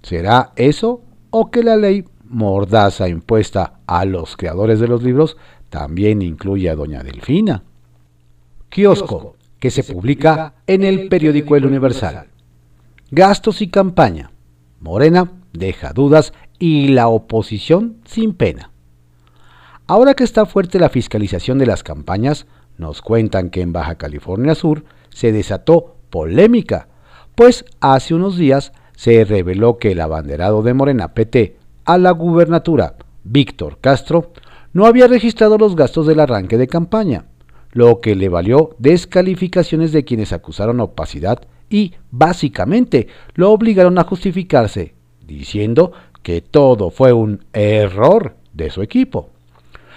¿Será 0.02 0.50
eso 0.56 1.02
o 1.30 1.52
que 1.52 1.62
la 1.62 1.76
ley 1.76 2.04
mordaza 2.34 3.08
impuesta 3.08 3.80
a 3.86 4.04
los 4.04 4.36
creadores 4.36 4.80
de 4.80 4.88
los 4.88 5.02
libros 5.02 5.36
también 5.70 6.20
incluye 6.20 6.68
a 6.68 6.74
doña 6.74 7.02
Delfina? 7.02 7.62
Kiosco, 8.68 9.36
que 9.60 9.70
se 9.70 9.84
publica 9.84 10.54
en 10.66 10.82
el 10.82 11.08
periódico 11.08 11.54
El 11.54 11.66
Universal. 11.66 12.26
Gastos 13.10 13.62
y 13.62 13.68
campaña. 13.68 14.32
Morena 14.80 15.30
deja 15.52 15.92
dudas 15.92 16.32
y 16.58 16.88
la 16.88 17.06
oposición 17.06 17.98
sin 18.04 18.34
pena. 18.34 18.70
Ahora 19.86 20.14
que 20.14 20.24
está 20.24 20.44
fuerte 20.44 20.80
la 20.80 20.88
fiscalización 20.88 21.58
de 21.58 21.66
las 21.66 21.84
campañas, 21.84 22.46
nos 22.78 23.00
cuentan 23.00 23.50
que 23.50 23.60
en 23.60 23.72
Baja 23.72 23.94
California 23.94 24.56
Sur 24.56 24.84
se 25.10 25.30
desató 25.30 25.96
polémica, 26.10 26.88
pues 27.36 27.64
hace 27.80 28.14
unos 28.14 28.36
días 28.36 28.72
se 28.96 29.24
reveló 29.24 29.78
que 29.78 29.92
el 29.92 30.00
abanderado 30.00 30.62
de 30.62 30.74
Morena 30.74 31.14
PT 31.14 31.63
a 31.84 31.98
la 31.98 32.10
gubernatura, 32.12 32.96
Víctor 33.24 33.78
Castro, 33.80 34.32
no 34.72 34.86
había 34.86 35.06
registrado 35.06 35.58
los 35.58 35.76
gastos 35.76 36.06
del 36.06 36.20
arranque 36.20 36.58
de 36.58 36.66
campaña, 36.66 37.26
lo 37.72 38.00
que 38.00 38.14
le 38.14 38.28
valió 38.28 38.74
descalificaciones 38.78 39.92
de 39.92 40.04
quienes 40.04 40.32
acusaron 40.32 40.80
opacidad 40.80 41.40
y, 41.70 41.94
básicamente, 42.10 43.08
lo 43.34 43.50
obligaron 43.50 43.98
a 43.98 44.04
justificarse, 44.04 44.94
diciendo 45.26 45.92
que 46.22 46.40
todo 46.40 46.90
fue 46.90 47.12
un 47.12 47.44
error 47.52 48.36
de 48.52 48.70
su 48.70 48.82
equipo. 48.82 49.30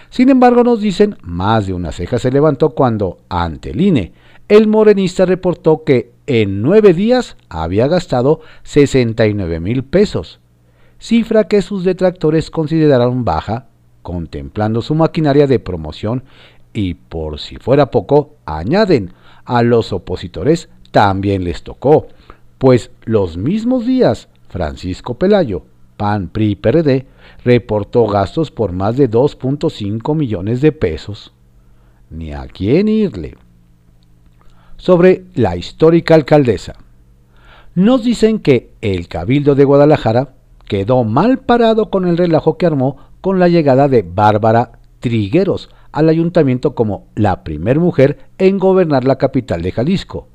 Sin 0.10 0.30
embargo, 0.30 0.64
nos 0.64 0.82
dicen, 0.82 1.18
más 1.22 1.68
de 1.68 1.74
una 1.74 1.92
ceja 1.92 2.18
se 2.18 2.32
levantó 2.32 2.72
cuando, 2.72 3.20
ante 3.30 3.72
el 3.72 3.82
INE, 3.82 4.14
el 4.48 4.68
morenista 4.68 5.26
reportó 5.26 5.84
que 5.84 6.12
en 6.28 6.62
nueve 6.62 6.94
días 6.94 7.36
había 7.50 7.88
gastado 7.88 8.42
69 8.64 9.60
mil 9.60 9.84
pesos, 9.84 10.40
cifra 11.00 11.48
que 11.48 11.62
sus 11.62 11.84
detractores 11.84 12.50
consideraron 12.52 13.26
baja, 13.26 13.68
contemplando 14.02 14.82
su 14.82 14.96
maquinaria 14.96 15.48
de 15.48 15.60
promoción 15.60 16.24
y, 16.74 16.96
por 16.96 17.40
si 17.40 17.58
fuera 17.58 17.92
poco, 17.92 18.36
añaden, 18.46 19.14
a 19.46 19.64
los 19.64 19.94
opositores 19.94 20.70
también 20.92 21.44
les 21.44 21.64
tocó, 21.64 22.08
pues 22.58 22.92
los 23.06 23.38
mismos 23.38 23.86
días 23.86 24.30
Francisco 24.50 25.18
Pelayo, 25.18 25.64
PAN, 25.98 26.30
PRI, 26.30 26.56
PRD, 26.56 27.06
reportó 27.44 28.08
gastos 28.08 28.52
por 28.52 28.72
más 28.72 28.98
de 28.98 29.10
2.5 29.10 30.16
millones 30.16 30.62
de 30.62 30.72
pesos. 30.72 31.34
Ni 32.10 32.34
a 32.34 32.48
quién 32.48 32.88
irle. 32.88 33.36
Sobre 34.78 35.26
la 35.34 35.58
histórica 35.58 36.16
alcaldesa. 36.16 36.76
Nos 37.76 38.04
dicen 38.04 38.40
que 38.40 38.72
el 38.82 39.08
Cabildo 39.08 39.56
de 39.56 39.66
Guadalajara 39.66 40.37
quedó 40.68 41.04
mal 41.04 41.40
parado 41.40 41.90
con 41.90 42.08
el 42.08 42.18
relajo 42.18 42.58
que 42.58 42.66
armó 42.66 42.98
con 43.22 43.40
la 43.40 43.48
llegada 43.48 43.88
de 43.88 44.04
Bárbara 44.04 44.80
Trigueros 45.00 45.70
al 45.92 46.10
ayuntamiento 46.10 46.76
como 46.76 47.08
la 47.16 47.44
primer 47.44 47.80
mujer 47.80 48.20
en 48.38 48.60
gobernar 48.60 49.04
la 49.04 49.18
capital 49.18 49.62
de 49.62 49.72
Jalisco, 49.72 50.28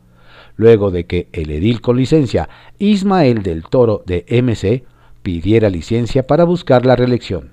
luego 0.56 0.90
de 0.90 1.06
que 1.06 1.28
el 1.32 1.50
edil 1.50 1.80
con 1.80 1.96
licencia 1.96 2.48
Ismael 2.78 3.42
del 3.42 3.64
Toro 3.64 4.02
de 4.06 4.24
MC 4.42 4.84
pidiera 5.22 5.68
licencia 5.70 6.26
para 6.26 6.44
buscar 6.44 6.84
la 6.86 6.96
reelección. 6.96 7.52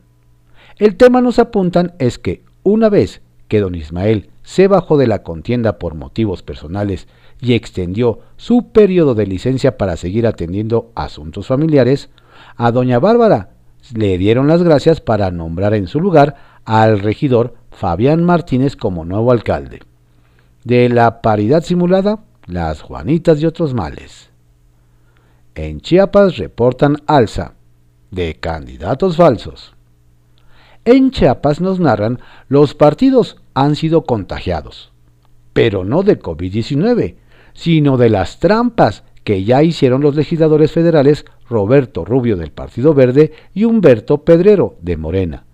El 0.77 0.95
tema 0.95 1.21
nos 1.21 1.39
apuntan 1.39 1.93
es 1.99 2.17
que 2.17 2.43
una 2.63 2.89
vez 2.89 3.21
que 3.47 3.59
don 3.59 3.75
Ismael 3.75 4.29
se 4.43 4.67
bajó 4.67 4.97
de 4.97 5.07
la 5.07 5.23
contienda 5.23 5.77
por 5.77 5.95
motivos 5.95 6.41
personales 6.41 7.07
y 7.41 7.53
extendió 7.53 8.19
su 8.37 8.71
periodo 8.71 9.15
de 9.15 9.27
licencia 9.27 9.77
para 9.77 9.97
seguir 9.97 10.25
atendiendo 10.25 10.91
asuntos 10.95 11.47
familiares, 11.47 12.09
a 12.59 12.71
doña 12.73 12.99
Bárbara 12.99 13.51
le 13.93 14.17
dieron 14.17 14.47
las 14.49 14.61
gracias 14.61 14.99
para 14.99 15.31
nombrar 15.31 15.73
en 15.73 15.87
su 15.87 16.01
lugar 16.01 16.35
al 16.65 16.99
regidor 16.99 17.55
Fabián 17.71 18.23
Martínez 18.23 18.75
como 18.75 19.05
nuevo 19.05 19.31
alcalde. 19.31 19.79
De 20.65 20.89
la 20.89 21.21
paridad 21.21 21.63
simulada, 21.63 22.19
las 22.47 22.81
Juanitas 22.81 23.41
y 23.41 23.45
otros 23.45 23.73
males. 23.73 24.29
En 25.55 25.79
Chiapas 25.79 26.35
reportan 26.35 26.97
alza 27.07 27.53
de 28.11 28.35
candidatos 28.35 29.15
falsos. 29.15 29.73
En 30.83 31.11
Chiapas 31.11 31.61
nos 31.61 31.79
narran 31.79 32.19
los 32.49 32.75
partidos 32.75 33.37
han 33.53 33.77
sido 33.77 34.03
contagiados, 34.03 34.91
pero 35.53 35.85
no 35.85 36.03
de 36.03 36.19
COVID-19, 36.19 37.15
sino 37.53 37.95
de 37.95 38.09
las 38.09 38.39
trampas 38.39 39.03
que 39.23 39.43
ya 39.43 39.63
hicieron 39.63 40.01
los 40.01 40.15
legisladores 40.15 40.71
federales 40.71 41.25
Roberto 41.49 42.05
Rubio 42.05 42.37
del 42.37 42.51
Partido 42.51 42.93
Verde 42.93 43.31
y 43.53 43.65
Humberto 43.65 44.23
Pedrero 44.23 44.75
de 44.81 44.97
Morena, 44.97 45.45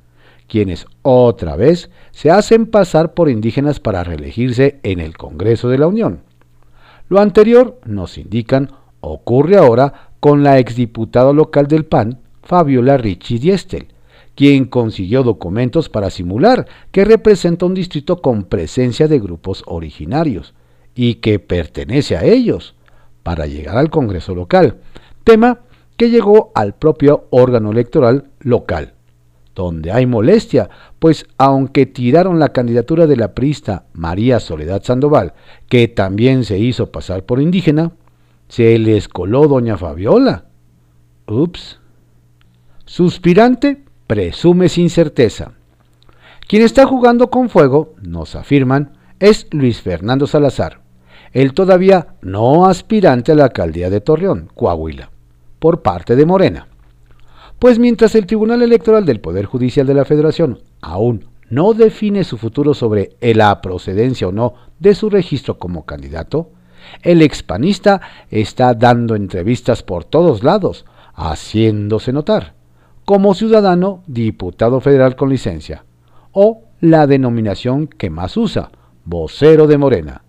quienes 0.48 0.86
otra 1.02 1.56
vez 1.56 1.90
se 2.12 2.32
hacen 2.32 2.68
pasar 2.68 3.14
por 3.14 3.30
indígenas 3.30 3.80
para 3.80 4.04
reelegirse 4.04 4.80
en 4.84 5.00
el 5.00 5.18
Congreso 5.18 5.70
de 5.70 5.78
la 5.78 5.88
Unión. 5.88 6.22
Lo 7.08 7.20
anterior, 7.20 7.80
nos 7.86 8.18
indican, 8.18 8.72
ocurre 9.02 9.58
ahora 9.58 10.12
con 10.20 10.44
la 10.44 10.60
exdiputada 10.60 11.34
local 11.34 11.68
del 11.68 11.86
PAN, 11.86 12.20
Fabiola 12.44 12.98
Ricci 12.98 13.38
Diestel, 13.38 13.88
quien 14.36 14.66
consiguió 14.66 15.24
documentos 15.24 15.90
para 15.90 16.10
simular 16.10 16.68
que 16.92 17.06
representa 17.06 17.66
un 17.66 17.74
distrito 17.74 18.22
con 18.22 18.44
presencia 18.44 19.08
de 19.08 19.20
grupos 19.20 19.64
originarios 19.66 20.54
y 20.94 21.16
que 21.16 21.40
pertenece 21.40 22.18
a 22.18 22.24
ellos 22.24 22.76
para 23.26 23.48
llegar 23.48 23.76
al 23.76 23.90
Congreso 23.90 24.36
local, 24.36 24.78
tema 25.24 25.62
que 25.98 26.12
llegó 26.12 26.52
al 26.54 26.76
propio 26.76 27.26
órgano 27.32 27.72
electoral 27.72 28.26
local, 28.40 28.94
donde 29.56 29.92
hay 29.92 30.06
molestia, 30.06 30.70
pues 31.00 31.26
aunque 31.40 31.88
tiraron 31.88 32.38
la 32.38 32.50
candidatura 32.50 33.08
de 33.08 33.16
la 33.16 33.34
prista 33.34 33.86
María 33.94 34.40
Soledad 34.40 34.84
Sandoval, 34.84 35.34
que 35.70 35.88
también 35.88 36.44
se 36.44 36.60
hizo 36.60 36.92
pasar 36.92 37.24
por 37.24 37.42
indígena, 37.42 37.94
se 38.48 38.78
les 38.78 39.08
coló 39.08 39.48
doña 39.48 39.76
Fabiola. 39.76 40.46
Ups. 41.26 41.80
Suspirante 42.86 43.86
presume 44.06 44.70
sin 44.70 44.92
certeza. 44.92 45.54
Quien 46.48 46.62
está 46.62 46.86
jugando 46.86 47.32
con 47.32 47.50
fuego, 47.50 47.96
nos 48.04 48.36
afirman, 48.36 49.00
es 49.20 49.48
Luis 49.50 49.82
Fernando 49.82 50.28
Salazar, 50.28 50.85
el 51.36 51.54
todavía 51.54 52.16
no 52.22 52.66
aspirante 52.66 53.34
a 53.34 53.36
la 53.36 53.44
alcaldía 53.44 53.90
de 53.90 54.00
Torreón, 54.00 54.50
Coahuila, 54.56 55.12
por 55.60 55.82
parte 55.82 56.16
de 56.16 56.26
Morena. 56.26 56.70
Pues 57.60 57.78
mientras 57.78 58.16
el 58.16 58.26
Tribunal 58.26 58.62
Electoral 58.62 59.06
del 59.06 59.20
Poder 59.20 59.46
Judicial 59.46 59.86
de 59.86 59.94
la 59.94 60.06
Federación 60.06 60.60
aún 60.80 61.26
no 61.50 61.74
define 61.74 62.24
su 62.24 62.38
futuro 62.38 62.74
sobre 62.74 63.18
la 63.20 63.62
procedencia 63.62 64.30
o 64.30 64.32
no 64.32 64.54
de 64.80 64.96
su 64.96 65.10
registro 65.10 65.60
como 65.60 65.86
candidato, 65.86 66.52
el 67.02 67.22
expanista 67.22 68.00
está 68.32 68.74
dando 68.74 69.14
entrevistas 69.14 69.84
por 69.84 70.06
todos 70.06 70.42
lados, 70.42 70.86
haciéndose 71.16 72.14
notar 72.14 72.56
como 73.04 73.36
ciudadano 73.36 74.04
diputado 74.08 74.80
federal 74.80 75.18
con 75.18 75.30
licencia, 75.30 75.84
o 76.32 76.64
la 76.80 77.08
denominación 77.08 77.88
que 77.88 78.10
más 78.10 78.38
usa, 78.38 78.72
vocero 79.04 79.68
de 79.68 79.78
Morena. 79.78 80.24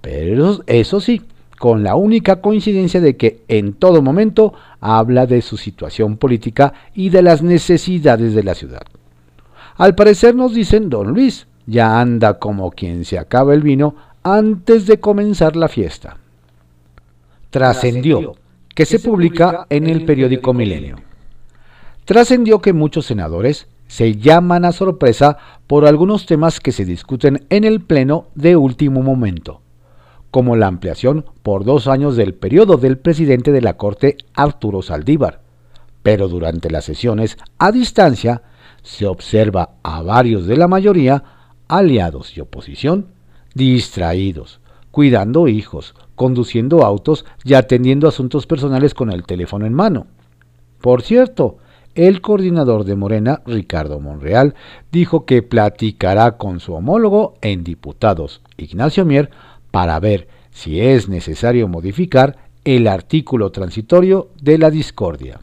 Pero 0.00 0.60
eso 0.66 1.00
sí, 1.00 1.22
con 1.58 1.82
la 1.82 1.96
única 1.96 2.40
coincidencia 2.40 3.00
de 3.00 3.16
que 3.16 3.42
en 3.48 3.72
todo 3.72 4.02
momento 4.02 4.54
habla 4.80 5.26
de 5.26 5.42
su 5.42 5.56
situación 5.56 6.16
política 6.16 6.72
y 6.94 7.10
de 7.10 7.22
las 7.22 7.42
necesidades 7.42 8.34
de 8.34 8.42
la 8.42 8.54
ciudad. 8.54 8.82
Al 9.76 9.94
parecer 9.94 10.34
nos 10.34 10.54
dicen, 10.54 10.88
don 10.88 11.08
Luis, 11.08 11.46
ya 11.66 12.00
anda 12.00 12.38
como 12.38 12.70
quien 12.70 13.04
se 13.04 13.18
acaba 13.18 13.54
el 13.54 13.62
vino 13.62 13.94
antes 14.22 14.86
de 14.86 15.00
comenzar 15.00 15.56
la 15.56 15.68
fiesta. 15.68 16.16
Trascendió, 17.50 18.34
que 18.74 18.86
se 18.86 18.98
publica 18.98 19.66
en 19.70 19.86
el 19.86 20.04
periódico 20.04 20.52
Milenio 20.52 21.08
trascendió 22.08 22.62
que 22.62 22.72
muchos 22.72 23.04
senadores 23.04 23.68
se 23.86 24.16
llaman 24.16 24.64
a 24.64 24.72
sorpresa 24.72 25.36
por 25.66 25.84
algunos 25.84 26.24
temas 26.24 26.58
que 26.58 26.72
se 26.72 26.86
discuten 26.86 27.44
en 27.50 27.64
el 27.64 27.82
Pleno 27.82 28.28
de 28.34 28.56
último 28.56 29.02
momento, 29.02 29.60
como 30.30 30.56
la 30.56 30.66
ampliación 30.66 31.24
por 31.42 31.64
dos 31.64 31.88
años 31.88 32.16
del 32.16 32.34
periodo 32.34 32.76
del 32.76 32.98
presidente 32.98 33.52
de 33.52 33.62
la 33.62 33.76
Corte 33.76 34.16
Arturo 34.34 34.82
Saldívar. 34.82 35.40
Pero 36.02 36.28
durante 36.28 36.70
las 36.70 36.84
sesiones 36.84 37.38
a 37.58 37.72
distancia 37.72 38.42
se 38.82 39.06
observa 39.06 39.70
a 39.82 40.02
varios 40.02 40.46
de 40.46 40.56
la 40.56 40.68
mayoría, 40.68 41.24
aliados 41.68 42.36
y 42.36 42.40
oposición, 42.40 43.08
distraídos, 43.54 44.60
cuidando 44.90 45.48
hijos, 45.48 45.94
conduciendo 46.14 46.84
autos 46.84 47.24
y 47.44 47.54
atendiendo 47.54 48.08
asuntos 48.08 48.46
personales 48.46 48.94
con 48.94 49.10
el 49.10 49.24
teléfono 49.24 49.66
en 49.66 49.74
mano. 49.74 50.06
Por 50.80 51.02
cierto, 51.02 51.58
el 51.94 52.20
coordinador 52.20 52.84
de 52.84 52.94
Morena, 52.94 53.42
Ricardo 53.44 53.98
Monreal, 53.98 54.54
dijo 54.92 55.26
que 55.26 55.42
platicará 55.42 56.36
con 56.36 56.60
su 56.60 56.74
homólogo 56.74 57.34
en 57.40 57.64
diputados, 57.64 58.40
Ignacio 58.56 59.04
Mier, 59.04 59.30
para 59.70 59.98
ver 60.00 60.28
si 60.50 60.80
es 60.80 61.08
necesario 61.08 61.68
modificar 61.68 62.36
el 62.64 62.88
artículo 62.88 63.50
transitorio 63.50 64.30
de 64.40 64.58
la 64.58 64.70
discordia. 64.70 65.40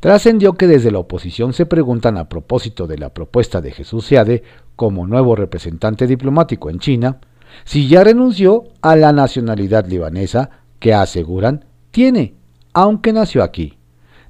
Trascendió 0.00 0.54
que 0.54 0.66
desde 0.66 0.90
la 0.90 0.98
oposición 0.98 1.52
se 1.52 1.66
preguntan 1.66 2.16
a 2.16 2.28
propósito 2.28 2.86
de 2.86 2.98
la 2.98 3.10
propuesta 3.10 3.60
de 3.60 3.70
Jesús 3.70 4.06
Seade 4.06 4.42
como 4.76 5.06
nuevo 5.06 5.36
representante 5.36 6.06
diplomático 6.06 6.70
en 6.70 6.78
China, 6.78 7.18
si 7.64 7.88
ya 7.88 8.04
renunció 8.04 8.64
a 8.80 8.96
la 8.96 9.12
nacionalidad 9.12 9.86
libanesa 9.86 10.50
que 10.78 10.94
aseguran 10.94 11.66
tiene, 11.90 12.34
aunque 12.72 13.12
nació 13.12 13.42
aquí 13.42 13.76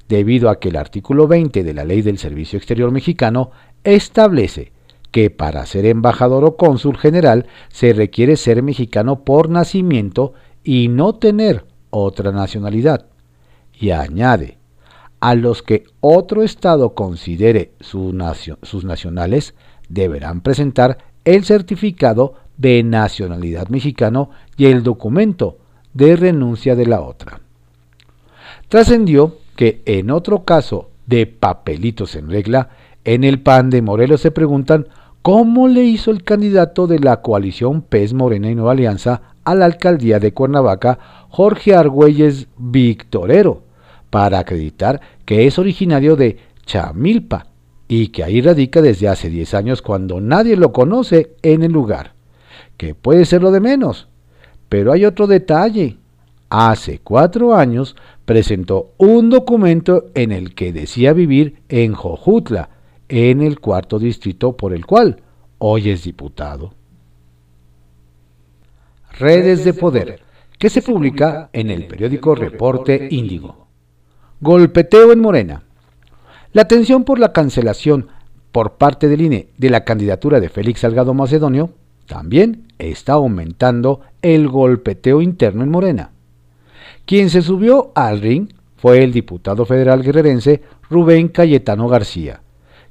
debido 0.08 0.50
a 0.50 0.58
que 0.58 0.70
el 0.70 0.76
artículo 0.76 1.28
20 1.28 1.62
de 1.62 1.72
la 1.72 1.84
Ley 1.84 2.02
del 2.02 2.18
Servicio 2.18 2.56
Exterior 2.56 2.90
Mexicano 2.90 3.52
establece 3.84 4.72
que 5.10 5.30
para 5.30 5.66
ser 5.66 5.86
embajador 5.86 6.44
o 6.44 6.56
cónsul 6.56 6.96
general 6.96 7.46
se 7.68 7.92
requiere 7.92 8.36
ser 8.36 8.62
mexicano 8.62 9.24
por 9.24 9.48
nacimiento 9.48 10.34
y 10.62 10.88
no 10.88 11.14
tener 11.14 11.64
otra 11.90 12.32
nacionalidad. 12.32 13.06
Y 13.72 13.90
añade, 13.90 14.58
a 15.20 15.34
los 15.34 15.62
que 15.62 15.84
otro 16.00 16.42
Estado 16.42 16.94
considere 16.94 17.72
sus 17.80 18.84
nacionales 18.84 19.54
deberán 19.88 20.40
presentar 20.40 20.98
el 21.24 21.44
certificado 21.44 22.34
de 22.56 22.82
nacionalidad 22.82 23.68
mexicano 23.68 24.30
y 24.56 24.66
el 24.66 24.82
documento 24.82 25.58
de 25.92 26.16
renuncia 26.16 26.76
de 26.76 26.86
la 26.86 27.00
otra. 27.00 27.40
Trascendió 28.68 29.36
que 29.56 29.82
en 29.84 30.10
otro 30.10 30.44
caso 30.44 30.90
de 31.06 31.26
papelitos 31.26 32.14
en 32.14 32.30
regla, 32.30 32.70
en 33.04 33.24
el 33.24 33.40
PAN 33.40 33.70
de 33.70 33.82
Morelos 33.82 34.20
se 34.20 34.30
preguntan 34.30 34.86
cómo 35.22 35.68
le 35.68 35.84
hizo 35.84 36.10
el 36.10 36.24
candidato 36.24 36.86
de 36.86 36.98
la 36.98 37.20
coalición 37.20 37.82
PES 37.82 38.14
Morena 38.14 38.50
y 38.50 38.54
Nueva 38.54 38.72
Alianza 38.72 39.22
a 39.44 39.54
la 39.54 39.66
alcaldía 39.66 40.18
de 40.18 40.32
Cuernavaca, 40.32 40.98
Jorge 41.28 41.74
Argüelles 41.74 42.48
Victorero, 42.56 43.62
para 44.10 44.38
acreditar 44.38 45.00
que 45.24 45.46
es 45.46 45.58
originario 45.58 46.16
de 46.16 46.38
Chamilpa 46.64 47.46
y 47.88 48.08
que 48.08 48.24
ahí 48.24 48.40
radica 48.40 48.80
desde 48.82 49.08
hace 49.08 49.28
10 49.28 49.54
años 49.54 49.82
cuando 49.82 50.20
nadie 50.20 50.56
lo 50.56 50.72
conoce 50.72 51.32
en 51.42 51.62
el 51.62 51.72
lugar, 51.72 52.14
que 52.76 52.94
puede 52.94 53.24
ser 53.24 53.42
lo 53.42 53.50
de 53.50 53.60
menos. 53.60 54.08
Pero 54.68 54.92
hay 54.92 55.04
otro 55.04 55.26
detalle. 55.26 55.96
Hace 56.48 57.00
cuatro 57.02 57.54
años 57.54 57.96
presentó 58.24 58.92
un 58.98 59.30
documento 59.30 60.06
en 60.14 60.32
el 60.32 60.54
que 60.54 60.72
decía 60.72 61.12
vivir 61.12 61.62
en 61.68 61.92
Jojutla, 61.92 62.70
en 63.10 63.42
el 63.42 63.60
cuarto 63.60 63.98
distrito 63.98 64.56
por 64.56 64.72
el 64.72 64.86
cual 64.86 65.20
hoy 65.58 65.90
es 65.90 66.04
diputado. 66.04 66.72
Redes 69.18 69.64
de 69.64 69.74
Poder, 69.74 70.20
que 70.58 70.70
se 70.70 70.80
publica 70.80 71.50
en 71.52 71.70
el 71.70 71.86
periódico 71.86 72.34
Reporte 72.34 73.08
Índigo. 73.10 73.66
Golpeteo 74.40 75.12
en 75.12 75.20
Morena. 75.20 75.62
La 76.52 76.66
tensión 76.66 77.04
por 77.04 77.18
la 77.18 77.32
cancelación 77.32 78.08
por 78.52 78.74
parte 78.74 79.08
del 79.08 79.20
INE 79.20 79.48
de 79.58 79.70
la 79.70 79.84
candidatura 79.84 80.40
de 80.40 80.48
Félix 80.48 80.80
Salgado 80.80 81.12
Macedonio 81.12 81.70
también 82.06 82.68
está 82.78 83.14
aumentando 83.14 84.00
el 84.22 84.48
golpeteo 84.48 85.20
interno 85.20 85.62
en 85.62 85.70
Morena. 85.70 86.10
Quien 87.04 87.28
se 87.28 87.42
subió 87.42 87.92
al 87.94 88.20
ring 88.20 88.48
fue 88.76 89.02
el 89.02 89.12
diputado 89.12 89.66
federal 89.66 90.02
guerrerense 90.02 90.62
Rubén 90.88 91.28
Cayetano 91.28 91.88
García, 91.88 92.40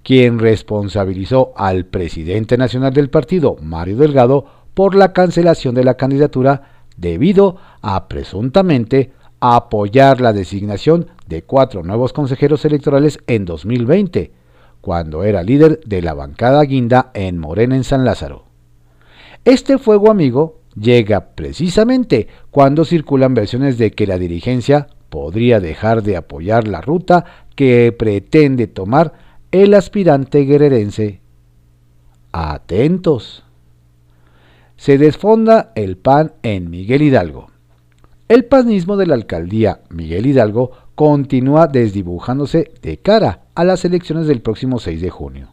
quien 0.04 0.40
responsabilizó 0.40 1.54
al 1.56 1.86
presidente 1.86 2.58
nacional 2.58 2.94
del 2.94 3.10
partido, 3.10 3.58
Mario 3.62 3.98
Delgado, 3.98 4.46
por 4.74 4.96
la 4.96 5.14
cancelación 5.14 5.76
de 5.76 5.84
la 5.84 5.96
candidatura 5.96 6.84
debido 6.98 7.58
a 7.82 8.08
presuntamente 8.08 9.12
apoyar 9.40 10.22
la 10.22 10.34
designación 10.34 11.08
de 11.28 11.44
cuatro 11.44 11.84
nuevos 11.84 12.14
consejeros 12.14 12.66
electorales 12.66 13.20
en 13.28 13.46
2020, 13.46 14.32
cuando 14.82 15.24
era 15.24 15.44
líder 15.44 15.80
de 15.86 16.02
la 16.02 16.14
bancada 16.14 16.64
guinda 16.64 17.12
en 17.14 17.38
Morena 17.38 17.76
en 17.76 17.84
San 17.84 18.06
Lázaro. 18.06 18.46
Este 19.46 19.78
fuego 19.78 20.12
amigo 20.12 20.60
llega 20.76 21.32
precisamente 21.36 22.28
cuando 22.52 22.86
circulan 22.86 23.34
versiones 23.34 23.78
de 23.78 23.92
que 23.92 24.08
la 24.08 24.18
dirigencia 24.18 24.88
podría 25.10 25.60
dejar 25.60 26.04
de 26.04 26.18
apoyar 26.18 26.68
la 26.68 26.82
ruta 26.82 27.26
que 27.56 27.94
pretende 27.98 28.68
tomar 28.68 29.14
el 29.52 29.74
aspirante 29.74 30.42
guerrerense. 30.42 31.22
Atentos. 32.32 33.44
Se 34.78 34.98
desfonda 34.98 35.72
el 35.76 35.98
PAN 35.98 36.34
en 36.44 36.70
Miguel 36.70 37.02
Hidalgo. 37.02 37.48
El 38.28 38.46
panismo 38.46 38.96
de 38.96 39.08
la 39.08 39.16
alcaldía 39.16 39.82
Miguel 39.90 40.28
Hidalgo 40.28 40.72
continúa 40.94 41.68
desdibujándose 41.68 42.72
de 42.82 42.98
cara 42.98 43.42
a 43.56 43.64
las 43.64 43.84
elecciones 43.86 44.28
del 44.28 44.42
próximo 44.42 44.80
6 44.80 45.02
de 45.02 45.10
junio. 45.10 45.48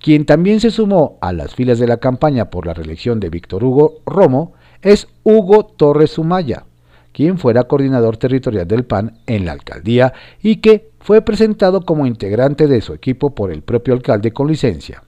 Quien 0.00 0.26
también 0.26 0.58
se 0.60 0.70
sumó 0.70 1.18
a 1.20 1.32
las 1.32 1.54
filas 1.54 1.78
de 1.78 1.86
la 1.86 1.98
campaña 1.98 2.50
por 2.50 2.66
la 2.66 2.74
reelección 2.74 3.20
de 3.20 3.30
Víctor 3.30 3.62
Hugo 3.62 4.00
Romo 4.06 4.54
es 4.82 5.06
Hugo 5.22 5.64
Torres 5.66 6.12
Sumaya, 6.12 6.64
quien 7.12 7.38
fuera 7.38 7.64
coordinador 7.64 8.16
territorial 8.16 8.66
del 8.66 8.84
PAN 8.84 9.18
en 9.26 9.44
la 9.44 9.52
alcaldía 9.52 10.12
y 10.42 10.56
que 10.56 10.90
fue 11.04 11.20
presentado 11.20 11.82
como 11.82 12.06
integrante 12.06 12.66
de 12.66 12.80
su 12.80 12.94
equipo 12.94 13.34
por 13.34 13.52
el 13.52 13.60
propio 13.60 13.92
alcalde 13.92 14.32
con 14.32 14.48
licencia. 14.48 15.02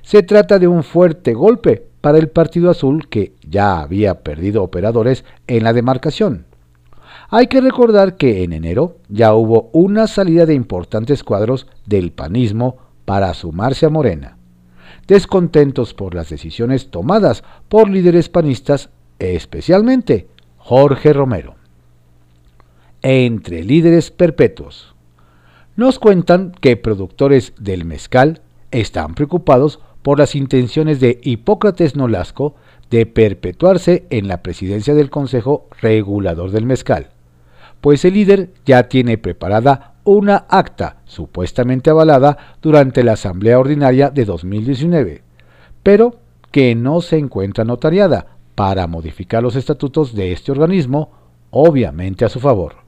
Se 0.00 0.22
trata 0.22 0.60
de 0.60 0.68
un 0.68 0.84
fuerte 0.84 1.34
golpe 1.34 1.84
para 2.00 2.18
el 2.18 2.28
Partido 2.28 2.70
Azul 2.70 3.08
que 3.08 3.34
ya 3.42 3.80
había 3.80 4.22
perdido 4.22 4.62
operadores 4.62 5.24
en 5.48 5.64
la 5.64 5.72
demarcación. 5.72 6.46
Hay 7.28 7.48
que 7.48 7.60
recordar 7.60 8.16
que 8.16 8.44
en 8.44 8.52
enero 8.52 8.98
ya 9.08 9.34
hubo 9.34 9.68
una 9.72 10.06
salida 10.06 10.46
de 10.46 10.54
importantes 10.54 11.24
cuadros 11.24 11.66
del 11.86 12.12
panismo 12.12 12.76
para 13.04 13.34
sumarse 13.34 13.84
a 13.84 13.90
Morena, 13.90 14.38
descontentos 15.08 15.92
por 15.92 16.14
las 16.14 16.30
decisiones 16.30 16.92
tomadas 16.92 17.42
por 17.68 17.90
líderes 17.90 18.28
panistas, 18.28 18.90
especialmente 19.18 20.28
Jorge 20.56 21.12
Romero. 21.12 21.56
Entre 23.02 23.64
líderes 23.64 24.12
perpetuos. 24.12 24.95
Nos 25.76 25.98
cuentan 25.98 26.52
que 26.62 26.78
productores 26.78 27.52
del 27.58 27.84
mezcal 27.84 28.40
están 28.70 29.14
preocupados 29.14 29.78
por 30.00 30.18
las 30.18 30.34
intenciones 30.34 31.00
de 31.00 31.20
Hipócrates 31.22 31.96
Nolasco 31.96 32.54
de 32.88 33.04
perpetuarse 33.04 34.06
en 34.08 34.26
la 34.26 34.42
presidencia 34.42 34.94
del 34.94 35.10
Consejo 35.10 35.68
Regulador 35.82 36.50
del 36.50 36.64
Mezcal, 36.64 37.08
pues 37.82 38.06
el 38.06 38.14
líder 38.14 38.54
ya 38.64 38.88
tiene 38.88 39.18
preparada 39.18 39.96
una 40.04 40.46
acta 40.48 41.02
supuestamente 41.04 41.90
avalada 41.90 42.56
durante 42.62 43.04
la 43.04 43.12
Asamblea 43.12 43.58
Ordinaria 43.58 44.08
de 44.08 44.24
2019, 44.24 45.22
pero 45.82 46.16
que 46.52 46.74
no 46.74 47.02
se 47.02 47.18
encuentra 47.18 47.64
notariada 47.64 48.38
para 48.54 48.86
modificar 48.86 49.42
los 49.42 49.56
estatutos 49.56 50.14
de 50.14 50.32
este 50.32 50.52
organismo, 50.52 51.10
obviamente 51.50 52.24
a 52.24 52.30
su 52.30 52.40
favor. 52.40 52.85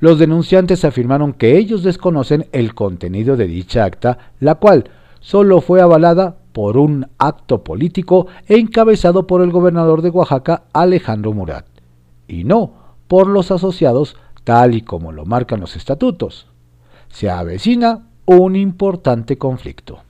Los 0.00 0.18
denunciantes 0.18 0.84
afirmaron 0.84 1.32
que 1.32 1.58
ellos 1.58 1.82
desconocen 1.82 2.46
el 2.52 2.74
contenido 2.74 3.36
de 3.36 3.46
dicha 3.46 3.84
acta, 3.84 4.18
la 4.40 4.56
cual 4.56 4.90
solo 5.20 5.60
fue 5.60 5.80
avalada 5.80 6.36
por 6.52 6.76
un 6.76 7.08
acto 7.18 7.64
político 7.64 8.26
encabezado 8.46 9.26
por 9.26 9.42
el 9.42 9.50
gobernador 9.50 10.02
de 10.02 10.10
Oaxaca, 10.10 10.64
Alejandro 10.72 11.32
Murat, 11.32 11.66
y 12.26 12.44
no 12.44 12.72
por 13.08 13.26
los 13.26 13.50
asociados 13.50 14.16
tal 14.44 14.74
y 14.74 14.82
como 14.82 15.12
lo 15.12 15.24
marcan 15.24 15.60
los 15.60 15.76
estatutos. 15.76 16.46
Se 17.08 17.30
avecina 17.30 18.06
un 18.26 18.54
importante 18.56 19.38
conflicto. 19.38 20.00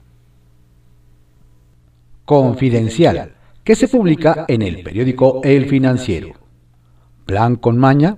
Confidencial 2.25 3.33
que 3.63 3.75
se 3.75 3.87
publica 3.87 4.45
en 4.47 4.61
el 4.61 4.83
periódico 4.83 5.41
El 5.43 5.65
Financiero. 5.67 6.33
Plan 7.25 7.55
con 7.55 7.77
maña. 7.77 8.17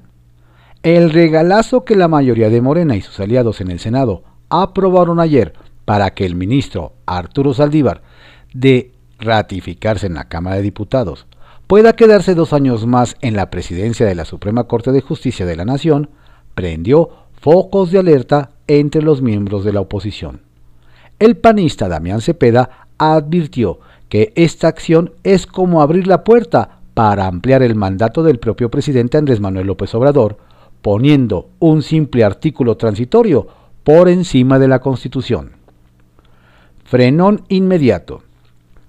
El 0.84 1.12
regalazo 1.12 1.86
que 1.86 1.96
la 1.96 2.08
mayoría 2.08 2.50
de 2.50 2.60
Morena 2.60 2.96
y 2.96 3.02
sus 3.02 3.20
aliados 3.20 3.62
en 3.62 3.70
el 3.70 3.78
Senado 3.78 4.24
aprobaron 4.50 5.20
ayer 5.20 5.54
para 5.86 6.16
que 6.16 6.26
el 6.26 6.34
ministro 6.34 6.94
Arturo 7.06 7.54
Saldívar, 7.54 8.02
de 8.52 8.92
ratificarse 9.20 10.08
en 10.08 10.16
la 10.16 10.28
Cámara 10.28 10.56
de 10.56 10.64
Diputados, 10.64 11.28
pueda 11.68 11.94
quedarse 11.94 12.34
dos 12.34 12.52
años 12.52 12.88
más 12.88 13.16
en 13.22 13.36
la 13.36 13.52
presidencia 13.52 14.08
de 14.08 14.16
la 14.16 14.26
Suprema 14.26 14.64
Corte 14.64 14.92
de 14.92 15.02
Justicia 15.02 15.46
de 15.46 15.56
la 15.56 15.66
Nación, 15.66 16.10
prendió 16.56 17.12
focos 17.34 17.92
de 17.92 18.00
alerta 18.00 18.50
entre 18.66 19.04
los 19.04 19.22
miembros 19.22 19.64
de 19.64 19.74
la 19.74 19.82
oposición. 19.82 20.42
El 21.20 21.38
panista 21.38 21.90
Damián 21.90 22.22
Cepeda 22.22 22.88
advirtió 22.98 23.80
que 24.10 24.34
esta 24.36 24.68
acción 24.68 25.14
es 25.24 25.46
como 25.46 25.84
abrir 25.84 26.08
la 26.08 26.24
puerta 26.24 26.80
para 26.96 27.28
ampliar 27.28 27.62
el 27.62 27.76
mandato 27.76 28.24
del 28.24 28.40
propio 28.40 28.72
presidente 28.72 29.20
Andrés 29.20 29.40
Manuel 29.40 29.68
López 29.68 29.94
Obrador, 29.94 30.38
poniendo 30.82 31.50
un 31.60 31.84
simple 31.84 32.24
artículo 32.24 32.78
transitorio 32.78 33.48
por 33.84 34.10
encima 34.10 34.60
de 34.60 34.68
la 34.68 34.80
Constitución. 34.80 35.52
Frenón 36.84 37.44
inmediato. 37.48 38.24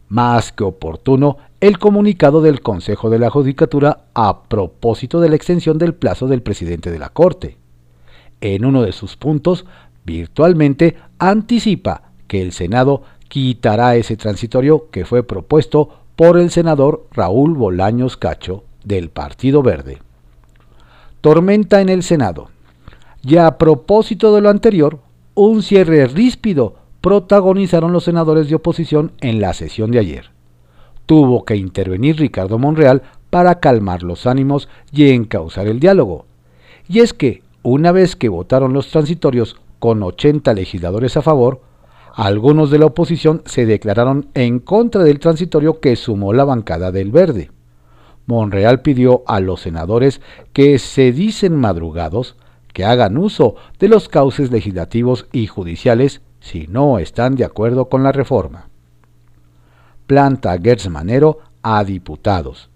Más 0.09 0.53
que 0.53 0.65
oportuno 0.65 1.39
el 1.61 1.79
comunicado 1.79 2.43
del 2.43 2.61
Consejo 2.61 3.09
de 3.09 3.19
la 3.19 3.31
Judicatura 3.31 4.07
a 4.15 4.43
propósito 4.43 5.21
de 5.21 5.29
la 5.29 5.37
extensión 5.37 5.79
del 5.79 5.95
plazo 5.95 6.27
del 6.27 6.43
presidente 6.43 6.91
de 6.91 6.99
la 6.99 7.09
Corte. 7.09 7.57
En 8.41 8.65
uno 8.65 8.83
de 8.83 8.93
sus 8.93 9.17
puntos, 9.17 9.65
virtualmente 10.05 10.97
anticipa 11.19 12.11
que 12.27 12.43
el 12.43 12.53
Senado 12.53 13.03
quitará 13.29 13.95
ese 13.95 14.17
transitorio 14.17 14.91
que 14.91 15.05
fue 15.05 15.23
propuesto 15.23 15.89
por 16.17 16.39
el 16.39 16.51
senador 16.51 17.07
Raúl 17.13 17.55
Bolaños 17.55 18.17
Cacho 18.17 18.65
del 18.85 19.09
Partido 19.09 19.63
Verde. 19.63 20.01
Tormenta 21.23 21.81
en 21.81 21.89
el 21.89 22.03
Senado. 22.03 22.51
Y 23.23 23.37
a 23.37 23.57
propósito 23.57 24.35
de 24.35 24.41
lo 24.41 24.51
anterior, 24.51 24.99
un 25.35 25.63
cierre 25.63 26.05
ríspido 26.09 26.75
protagonizaron 27.01 27.93
los 27.93 28.05
senadores 28.05 28.49
de 28.49 28.57
oposición 28.57 29.13
en 29.21 29.41
la 29.41 29.55
sesión 29.55 29.93
de 29.93 30.01
ayer. 30.01 30.31
Tuvo 31.07 31.45
que 31.45 31.55
intervenir 31.55 32.17
Ricardo 32.17 32.59
Monreal 32.59 33.03
para 33.31 33.61
calmar 33.61 34.03
los 34.03 34.27
ánimos 34.27 34.69
y 34.91 35.11
encauzar 35.11 35.69
el 35.69 35.79
diálogo. 35.79 36.27
Y 36.89 36.99
es 36.99 37.15
que, 37.15 37.45
una 37.63 37.93
vez 37.93 38.17
que 38.17 38.29
votaron 38.29 38.73
los 38.73 38.89
transitorios 38.89 39.55
con 39.79 40.03
80 40.03 40.53
legisladores 40.55 41.17
a 41.17 41.23
favor, 41.23 41.61
algunos 42.17 42.73
de 42.73 42.81
la 42.81 42.87
oposición 42.87 43.43
se 43.47 43.65
declararon 43.65 44.27
en 44.35 44.59
contra 44.59 45.05
del 45.05 45.21
transitorio 45.21 45.79
que 45.79 45.95
sumó 45.95 46.33
la 46.33 46.45
bancada 46.45 46.91
del 46.91 47.13
Verde. 47.13 47.53
Monreal 48.33 48.83
pidió 48.83 49.23
a 49.27 49.41
los 49.41 49.61
senadores 49.61 50.21
que 50.53 50.79
se 50.79 51.13
dicen 51.13 51.57
madrugados 51.57 52.37
que 52.73 52.85
hagan 52.85 53.19
uso 53.19 53.57
de 53.79 53.89
los 53.89 54.09
cauces 54.09 54.51
legislativos 54.51 55.27
y 55.33 55.47
judiciales 55.47 56.23
si 56.41 56.67
no 56.67 56.99
están 56.99 57.37
de 57.37 57.45
acuerdo 57.45 57.89
con 57.89 58.03
la 58.03 58.13
reforma. 58.13 58.69
Planta 60.07 60.59
Gertz 60.61 60.89
Manero 60.89 61.39
a 61.63 61.85
diputados. 61.85 62.71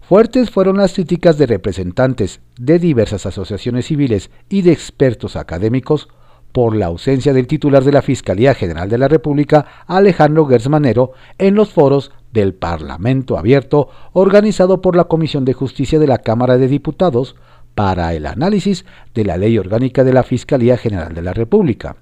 Fuertes 0.00 0.50
fueron 0.50 0.78
las 0.78 0.94
críticas 0.94 1.36
de 1.36 1.46
representantes 1.46 2.40
de 2.58 2.78
diversas 2.78 3.26
asociaciones 3.26 3.86
civiles 3.86 4.30
y 4.48 4.62
de 4.62 4.72
expertos 4.72 5.36
académicos 5.36 6.08
por 6.52 6.74
la 6.74 6.86
ausencia 6.86 7.34
del 7.34 7.46
titular 7.46 7.84
de 7.84 7.92
la 7.92 8.02
Fiscalía 8.02 8.54
General 8.54 8.88
de 8.88 8.98
la 8.98 9.08
República, 9.08 9.66
Alejandro 9.86 10.46
Gersmanero, 10.46 11.12
en 11.36 11.54
los 11.54 11.70
foros 11.70 12.10
del 12.32 12.54
Parlamento 12.54 13.38
Abierto 13.38 13.88
organizado 14.12 14.80
por 14.80 14.96
la 14.96 15.04
Comisión 15.04 15.44
de 15.44 15.54
Justicia 15.54 15.98
de 15.98 16.06
la 16.06 16.18
Cámara 16.18 16.58
de 16.58 16.68
Diputados 16.68 17.36
para 17.74 18.14
el 18.14 18.26
análisis 18.26 18.84
de 19.14 19.24
la 19.24 19.36
Ley 19.36 19.56
Orgánica 19.56 20.04
de 20.04 20.12
la 20.12 20.22
Fiscalía 20.22 20.76
General 20.76 21.14
de 21.14 21.22
la 21.22 21.32
República. 21.32 21.96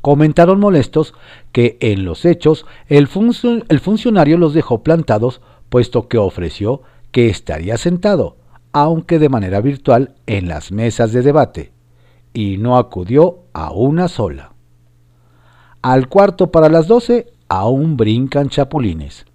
Comentaron 0.00 0.60
molestos 0.60 1.14
que 1.52 1.78
en 1.80 2.04
los 2.04 2.24
hechos 2.24 2.66
el, 2.88 3.06
funcionario 3.06 4.38
los 4.38 4.54
dejó 4.54 4.82
plantados 4.82 5.40
puesto 5.68 6.08
que 6.08 6.18
ofreció 6.18 6.82
que 7.12 7.28
estaría 7.28 7.76
sentado, 7.76 8.36
aunque 8.72 9.18
de 9.18 9.28
manera 9.28 9.60
virtual, 9.60 10.14
en 10.26 10.48
las 10.48 10.72
mesas 10.72 11.12
de 11.12 11.22
debate 11.22 11.72
y 12.34 12.56
no 12.58 12.78
acudió 12.78 13.40
a 13.52 13.72
una 13.72 14.08
sola. 14.08 14.52
Al 15.82 16.08
cuarto 16.08 16.50
para 16.50 16.68
las 16.68 16.86
doce 16.86 17.32
aún 17.52 17.98
brincan 17.98 18.48
chapulines. 18.48 19.26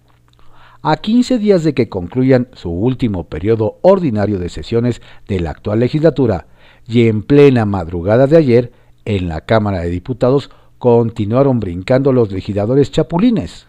A 0.82 0.96
15 0.96 1.38
días 1.38 1.62
de 1.62 1.72
que 1.72 1.88
concluyan 1.88 2.48
su 2.52 2.68
último 2.68 3.28
periodo 3.28 3.78
ordinario 3.82 4.40
de 4.40 4.48
sesiones 4.48 5.00
de 5.28 5.38
la 5.38 5.50
actual 5.50 5.78
legislatura 5.78 6.48
y 6.84 7.06
en 7.06 7.22
plena 7.22 7.64
madrugada 7.64 8.26
de 8.26 8.36
ayer, 8.36 8.72
en 9.04 9.28
la 9.28 9.42
Cámara 9.42 9.82
de 9.82 9.90
Diputados 9.90 10.50
continuaron 10.78 11.60
brincando 11.60 12.12
los 12.12 12.32
legisladores 12.32 12.90
chapulines. 12.90 13.68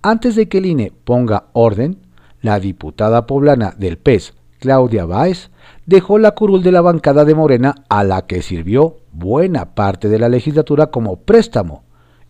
Antes 0.00 0.36
de 0.36 0.48
que 0.48 0.58
el 0.58 0.66
INE 0.66 0.92
ponga 1.02 1.46
orden, 1.52 1.98
la 2.42 2.60
diputada 2.60 3.26
poblana 3.26 3.74
del 3.76 3.98
PES, 3.98 4.34
Claudia 4.60 5.06
Báez, 5.06 5.50
dejó 5.86 6.20
la 6.20 6.30
curul 6.36 6.62
de 6.62 6.70
la 6.70 6.82
bancada 6.82 7.24
de 7.24 7.34
Morena 7.34 7.74
a 7.88 8.04
la 8.04 8.26
que 8.26 8.42
sirvió 8.42 8.98
buena 9.10 9.74
parte 9.74 10.08
de 10.08 10.20
la 10.20 10.28
legislatura 10.28 10.92
como 10.92 11.16
préstamo 11.16 11.85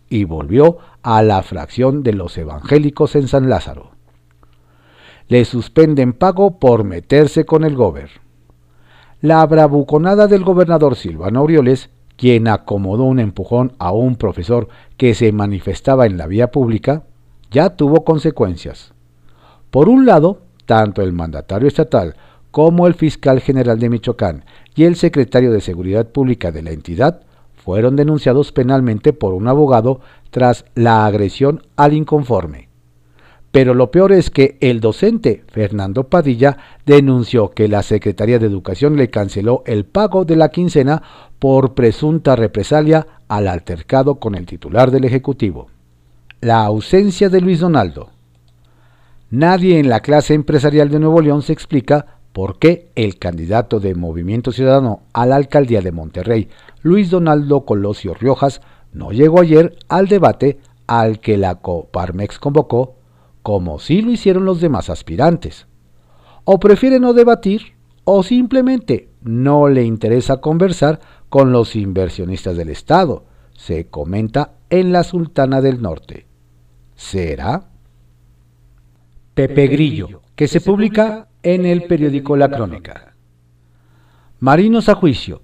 y 0.09 0.23
volvió 0.23 0.77
a 1.01 1.21
la 1.23 1.43
fracción 1.43 2.03
de 2.03 2.13
los 2.13 2.37
evangélicos 2.37 3.15
en 3.15 3.27
San 3.27 3.49
Lázaro. 3.49 3.91
Le 5.27 5.45
suspenden 5.45 6.13
pago 6.13 6.59
por 6.59 6.83
meterse 6.83 7.45
con 7.45 7.63
el 7.63 7.75
gober. 7.75 8.09
La 9.21 9.45
bravuconada 9.45 10.27
del 10.27 10.43
gobernador 10.43 10.95
Silvano 10.95 11.39
Aureoles, 11.39 11.89
quien 12.15 12.47
acomodó 12.47 13.03
un 13.03 13.19
empujón 13.19 13.73
a 13.79 13.91
un 13.91 14.15
profesor 14.15 14.69
que 14.95 15.13
se 15.13 15.31
manifestaba 15.31 16.05
en 16.05 16.17
la 16.17 16.27
vía 16.27 16.51
pública, 16.51 17.03
ya 17.51 17.71
tuvo 17.71 18.03
consecuencias. 18.03 18.93
Por 19.69 19.89
un 19.89 20.05
lado, 20.05 20.41
tanto 20.65 21.01
el 21.01 21.13
mandatario 21.13 21.67
estatal 21.67 22.15
como 22.51 22.87
el 22.87 22.93
fiscal 22.93 23.41
general 23.41 23.79
de 23.79 23.89
Michoacán 23.89 24.45
y 24.75 24.85
el 24.85 24.95
secretario 24.95 25.51
de 25.51 25.61
Seguridad 25.61 26.07
Pública 26.07 26.51
de 26.51 26.63
la 26.63 26.71
entidad 26.71 27.21
fueron 27.67 27.97
denunciados 27.97 28.53
penalmente 28.53 29.11
por 29.11 29.33
un 29.33 29.49
abogado 29.49 29.99
tras 30.31 30.63
la 30.73 31.05
agresión 31.05 31.63
al 31.75 31.91
inconforme. 31.91 32.69
Pero 33.51 33.73
lo 33.73 33.91
peor 33.91 34.13
es 34.13 34.29
que 34.29 34.57
el 34.61 34.79
docente 34.79 35.43
Fernando 35.49 36.05
Padilla 36.05 36.55
denunció 36.85 37.49
que 37.49 37.67
la 37.67 37.83
Secretaría 37.83 38.39
de 38.39 38.47
Educación 38.47 38.95
le 38.95 39.09
canceló 39.09 39.63
el 39.65 39.83
pago 39.83 40.23
de 40.23 40.37
la 40.37 40.47
quincena 40.47 41.03
por 41.39 41.73
presunta 41.73 42.37
represalia 42.37 43.05
al 43.27 43.49
altercado 43.49 44.15
con 44.15 44.35
el 44.35 44.45
titular 44.45 44.89
del 44.89 45.03
Ejecutivo. 45.03 45.67
La 46.39 46.63
ausencia 46.63 47.27
de 47.27 47.41
Luis 47.41 47.59
Donaldo. 47.59 48.11
Nadie 49.29 49.77
en 49.77 49.89
la 49.89 49.99
clase 49.99 50.35
empresarial 50.35 50.87
de 50.87 50.99
Nuevo 50.99 51.19
León 51.19 51.41
se 51.41 51.51
explica 51.51 52.17
por 52.37 52.59
qué 52.59 52.91
el 52.93 53.17
candidato 53.17 53.79
de 53.79 53.95
Movimiento 53.95 54.51
Ciudadano 54.51 55.01
a 55.11 55.25
la 55.25 55.37
alcaldía 55.37 55.81
de 55.81 55.91
Monterrey, 55.91 56.49
Luis 56.87 57.09
Donaldo 57.09 57.65
Colosio 57.65 58.13
Riojas, 58.13 58.61
no 58.93 59.11
llegó 59.11 59.41
ayer 59.41 59.77
al 59.89 60.07
debate 60.07 60.59
al 60.87 61.19
que 61.19 61.37
la 61.37 61.55
Coparmex 61.55 62.39
convocó, 62.39 62.95
como 63.43 63.79
sí 63.79 64.01
lo 64.01 64.11
hicieron 64.11 64.45
los 64.45 64.61
demás 64.61 64.89
aspirantes. 64.89 65.67
O 66.45 66.59
prefiere 66.59 66.99
no 66.99 67.13
debatir, 67.13 67.73
o 68.05 68.23
simplemente 68.23 69.09
no 69.21 69.67
le 69.67 69.83
interesa 69.83 70.37
conversar 70.37 71.01
con 71.27 71.51
los 71.51 71.75
inversionistas 71.75 72.55
del 72.55 72.69
Estado, 72.69 73.25
se 73.51 73.87
comenta 73.87 74.53
en 74.69 74.93
la 74.93 75.03
Sultana 75.03 75.59
del 75.61 75.81
Norte. 75.81 76.25
¿Será? 76.95 77.69
Pepe 79.33 79.67
Grillo, 79.67 80.21
que 80.35 80.47
se 80.47 80.61
publica 80.61 81.27
en 81.43 81.65
el 81.65 81.83
periódico 81.83 82.37
La 82.37 82.49
Crónica. 82.49 83.15
Marinos 84.39 84.87
a 84.87 84.95
juicio. 84.95 85.41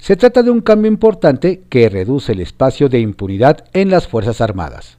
Se 0.00 0.16
trata 0.16 0.42
de 0.42 0.50
un 0.50 0.62
cambio 0.62 0.90
importante 0.90 1.64
que 1.68 1.90
reduce 1.90 2.32
el 2.32 2.40
espacio 2.40 2.88
de 2.88 3.00
impunidad 3.00 3.66
en 3.74 3.90
las 3.90 4.08
Fuerzas 4.08 4.40
Armadas. 4.40 4.96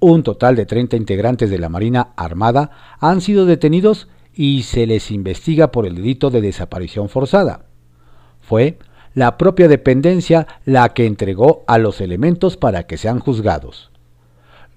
Un 0.00 0.24
total 0.24 0.56
de 0.56 0.66
30 0.66 0.96
integrantes 0.96 1.50
de 1.50 1.58
la 1.58 1.68
Marina 1.68 2.08
Armada 2.16 2.72
han 2.98 3.20
sido 3.20 3.46
detenidos 3.46 4.08
y 4.34 4.64
se 4.64 4.88
les 4.88 5.12
investiga 5.12 5.70
por 5.70 5.86
el 5.86 5.94
delito 5.94 6.30
de 6.30 6.40
desaparición 6.40 7.08
forzada. 7.08 7.66
Fue 8.40 8.76
la 9.14 9.38
propia 9.38 9.68
dependencia 9.68 10.48
la 10.64 10.88
que 10.88 11.06
entregó 11.06 11.62
a 11.68 11.78
los 11.78 12.00
elementos 12.00 12.56
para 12.56 12.88
que 12.88 12.96
sean 12.96 13.20
juzgados. 13.20 13.92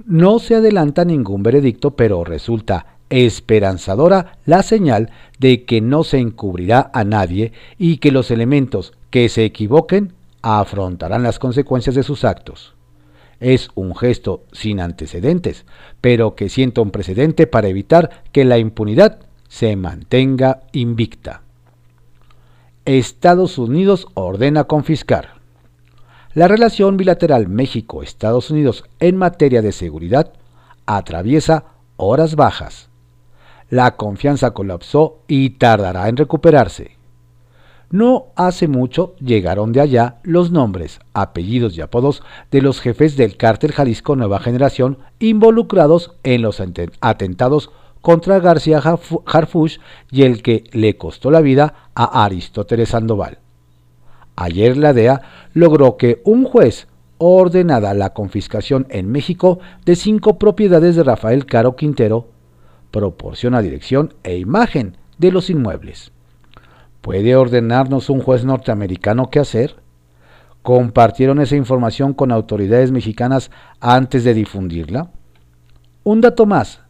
No 0.05 0.37
se 0.37 0.53
adelanta 0.53 1.03
ningún 1.03 1.41
veredicto, 1.41 1.95
pero 1.95 2.23
resulta 2.23 2.97
esperanzadora 3.09 4.37
la 4.45 4.61
señal 4.61 5.09
de 5.39 5.65
que 5.65 5.81
no 5.81 6.03
se 6.03 6.19
encubrirá 6.19 6.91
a 6.93 7.03
nadie 7.03 7.53
y 7.79 7.97
que 7.97 8.11
los 8.11 8.29
elementos 8.29 8.93
que 9.09 9.29
se 9.29 9.45
equivoquen 9.45 10.13
afrontarán 10.41 11.23
las 11.23 11.39
consecuencias 11.39 11.95
de 11.95 12.03
sus 12.03 12.23
actos. 12.23 12.75
Es 13.39 13.69
un 13.75 13.95
gesto 13.95 14.43
sin 14.51 14.79
antecedentes, 14.79 15.65
pero 16.01 16.35
que 16.35 16.49
sienta 16.49 16.81
un 16.81 16.91
precedente 16.91 17.45
para 17.47 17.67
evitar 17.67 18.23
que 18.31 18.45
la 18.45 18.57
impunidad 18.57 19.19
se 19.47 19.75
mantenga 19.75 20.61
invicta. 20.71 21.41
Estados 22.85 23.57
Unidos 23.57 24.07
ordena 24.13 24.63
confiscar. 24.63 25.37
La 26.33 26.47
relación 26.47 26.97
bilateral 26.97 27.47
México-Estados 27.47 28.51
Unidos 28.51 28.85
en 28.99 29.17
materia 29.17 29.61
de 29.61 29.71
seguridad 29.71 30.33
atraviesa 30.85 31.65
horas 31.97 32.35
bajas. 32.35 32.89
La 33.69 33.97
confianza 33.97 34.51
colapsó 34.51 35.19
y 35.27 35.51
tardará 35.51 36.07
en 36.07 36.17
recuperarse. 36.17 36.96
No 37.89 38.28
hace 38.36 38.67
mucho 38.67 39.15
llegaron 39.17 39.71
de 39.71 39.80
allá 39.80 40.17
los 40.23 40.52
nombres, 40.52 41.00
apellidos 41.13 41.78
y 41.78 41.82
apodos 41.82 42.21
de 42.52 42.62
los 42.62 42.82
jefes 42.82 43.15
del 43.15 43.38
cártel 43.38 43.71
Jalisco 43.71 44.17
Nueva 44.17 44.39
Generación 44.39 44.97
involucrados 45.19 46.13
en 46.23 46.41
los 46.41 46.62
atentados 47.00 47.71
contra 48.02 48.39
García 48.39 48.82
Harfuch 49.26 49.80
y 50.12 50.23
el 50.23 50.41
que 50.41 50.65
le 50.73 50.97
costó 50.97 51.32
la 51.32 51.39
vida 51.39 51.89
a 51.95 52.26
Aristóteles 52.26 52.89
Sandoval. 52.89 53.39
Ayer 54.36 54.76
la 54.76 54.93
DEA 54.93 55.21
logró 55.54 55.95
que 55.95 56.21
un 56.26 56.43
juez 56.43 56.88
ordenara 57.17 57.93
la 57.93 58.13
confiscación 58.13 58.86
en 58.89 59.10
México 59.10 59.60
de 59.86 59.95
cinco 59.95 60.38
propiedades 60.38 60.95
de 60.95 61.04
Rafael 61.04 61.45
Caro 61.45 61.76
Quintero, 61.76 62.28
proporciona 62.91 63.62
dirección 63.62 64.13
e 64.23 64.38
imagen 64.38 64.97
de 65.17 65.32
los 65.32 65.50
inmuebles. 65.50 66.12
¿Puede 67.07 67.37
ordenarnos 67.37 68.09
un 68.09 68.19
juez 68.19 68.43
norteamericano 68.43 69.29
qué 69.29 69.39
hacer? 69.39 69.77
¿Compartieron 70.61 71.39
esa 71.39 71.55
información 71.55 72.13
con 72.13 72.33
autoridades 72.33 72.91
mexicanas 72.91 73.49
antes 73.79 74.25
de 74.25 74.33
difundirla? 74.33 75.09
Un 76.03 76.19
dato 76.19 76.45
más, 76.45 76.81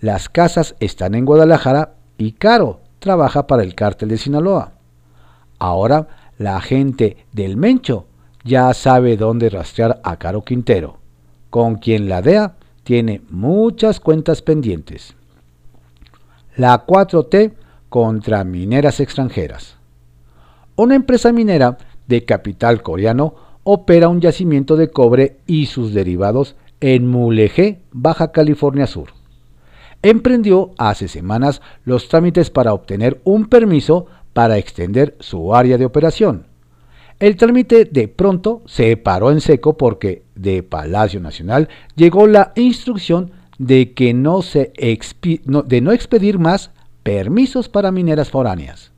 las 0.00 0.28
casas 0.28 0.74
están 0.80 1.14
en 1.14 1.24
Guadalajara 1.24 1.94
y 2.18 2.32
Caro 2.32 2.80
trabaja 2.98 3.46
para 3.46 3.62
el 3.62 3.76
cártel 3.76 4.08
de 4.08 4.18
Sinaloa. 4.18 4.72
Ahora 5.60 6.08
la 6.38 6.60
gente 6.60 7.18
del 7.30 7.56
Mencho 7.56 8.06
ya 8.42 8.74
sabe 8.74 9.16
dónde 9.16 9.48
rastrear 9.48 10.00
a 10.02 10.16
Caro 10.16 10.42
Quintero, 10.42 10.98
con 11.50 11.76
quien 11.76 12.08
la 12.08 12.20
DEA 12.20 12.56
tiene 12.82 13.22
muchas 13.30 14.00
cuentas 14.00 14.42
pendientes. 14.42 15.14
La 16.56 16.84
4T 16.84 17.61
contra 17.92 18.42
mineras 18.42 18.98
extranjeras. 18.98 19.76
Una 20.76 20.94
empresa 20.94 21.30
minera 21.30 21.76
de 22.08 22.24
capital 22.24 22.82
coreano 22.82 23.34
opera 23.62 24.08
un 24.08 24.20
yacimiento 24.20 24.76
de 24.76 24.90
cobre 24.90 25.36
y 25.46 25.66
sus 25.66 25.92
derivados 25.92 26.56
en 26.80 27.06
Mulegé, 27.06 27.82
Baja 27.92 28.32
California 28.32 28.86
Sur 28.86 29.10
emprendió 30.02 30.72
hace 30.78 31.08
semanas 31.08 31.62
los 31.84 32.08
trámites 32.08 32.50
para 32.50 32.74
obtener 32.74 33.20
un 33.24 33.46
permiso 33.46 34.06
para 34.32 34.58
extender 34.58 35.16
su 35.20 35.54
área 35.54 35.78
de 35.78 35.84
operación. 35.84 36.46
El 37.20 37.36
trámite 37.36 37.84
de 37.84 38.08
pronto 38.08 38.62
se 38.66 38.96
paró 38.96 39.30
en 39.30 39.40
seco 39.40 39.76
porque 39.76 40.24
de 40.34 40.64
Palacio 40.64 41.20
Nacional 41.20 41.68
llegó 41.94 42.26
la 42.26 42.52
instrucción 42.56 43.30
de 43.58 43.92
que 43.92 44.12
no 44.12 44.42
se 44.42 44.72
de 44.74 45.80
no 45.80 45.92
expedir 45.92 46.40
más 46.40 46.72
permisos 47.02 47.68
para 47.68 47.92
mineras 47.92 48.30
foráneas. 48.30 48.92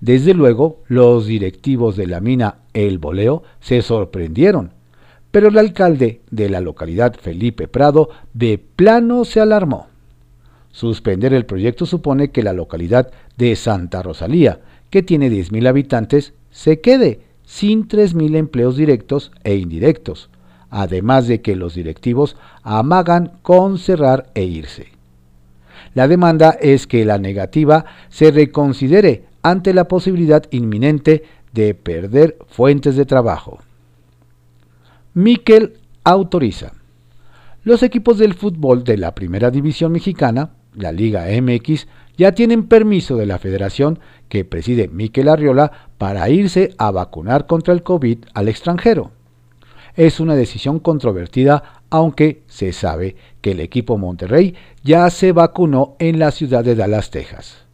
Desde 0.00 0.34
luego, 0.34 0.82
los 0.88 1.26
directivos 1.26 1.96
de 1.96 2.06
la 2.06 2.20
mina 2.20 2.58
El 2.72 2.98
Boleo 2.98 3.42
se 3.60 3.82
sorprendieron, 3.82 4.72
pero 5.30 5.48
el 5.48 5.58
alcalde 5.58 6.20
de 6.30 6.48
la 6.48 6.60
localidad, 6.60 7.14
Felipe 7.20 7.68
Prado, 7.68 8.10
de 8.32 8.58
plano 8.58 9.24
se 9.24 9.40
alarmó. 9.40 9.88
Suspender 10.70 11.32
el 11.32 11.46
proyecto 11.46 11.86
supone 11.86 12.30
que 12.30 12.42
la 12.42 12.52
localidad 12.52 13.10
de 13.36 13.56
Santa 13.56 14.02
Rosalía, 14.02 14.60
que 14.90 15.02
tiene 15.02 15.30
10.000 15.30 15.68
habitantes, 15.68 16.34
se 16.50 16.80
quede 16.80 17.20
sin 17.44 17.88
3.000 17.88 18.36
empleos 18.36 18.76
directos 18.76 19.32
e 19.44 19.56
indirectos, 19.56 20.30
además 20.68 21.28
de 21.28 21.40
que 21.40 21.56
los 21.56 21.74
directivos 21.74 22.36
amagan 22.62 23.32
con 23.42 23.78
cerrar 23.78 24.30
e 24.34 24.44
irse. 24.44 24.95
La 25.96 26.06
demanda 26.06 26.50
es 26.60 26.86
que 26.86 27.04
la 27.04 27.18
negativa 27.18 27.84
se 28.08 28.30
reconsidere 28.30 29.24
ante 29.42 29.74
la 29.74 29.88
posibilidad 29.88 30.44
inminente 30.52 31.24
de 31.52 31.74
perder 31.74 32.36
fuentes 32.46 32.94
de 32.94 33.04
trabajo. 33.04 33.58
Miquel 35.14 35.78
autoriza. 36.04 36.74
Los 37.64 37.82
equipos 37.82 38.18
del 38.18 38.34
fútbol 38.34 38.84
de 38.84 38.96
la 38.96 39.12
Primera 39.16 39.50
División 39.50 39.90
Mexicana 39.90 40.50
la 40.76 40.92
Liga 40.92 41.26
MX, 41.28 41.88
ya 42.16 42.32
tienen 42.32 42.68
permiso 42.68 43.16
de 43.16 43.26
la 43.26 43.38
federación 43.38 43.98
que 44.28 44.44
preside 44.44 44.88
Miquel 44.88 45.28
Arriola 45.28 45.72
para 45.98 46.28
irse 46.28 46.74
a 46.78 46.90
vacunar 46.90 47.46
contra 47.46 47.74
el 47.74 47.82
COVID 47.82 48.18
al 48.34 48.48
extranjero. 48.48 49.10
Es 49.94 50.20
una 50.20 50.34
decisión 50.34 50.78
controvertida, 50.78 51.75
aunque 51.96 52.42
se 52.46 52.72
sabe 52.72 53.16
que 53.40 53.52
el 53.52 53.60
equipo 53.60 53.98
Monterrey 53.98 54.54
ya 54.82 55.08
se 55.10 55.32
vacunó 55.32 55.96
en 55.98 56.18
la 56.18 56.30
ciudad 56.30 56.64
de 56.64 56.74
Dallas, 56.74 57.10
Texas. 57.10 57.66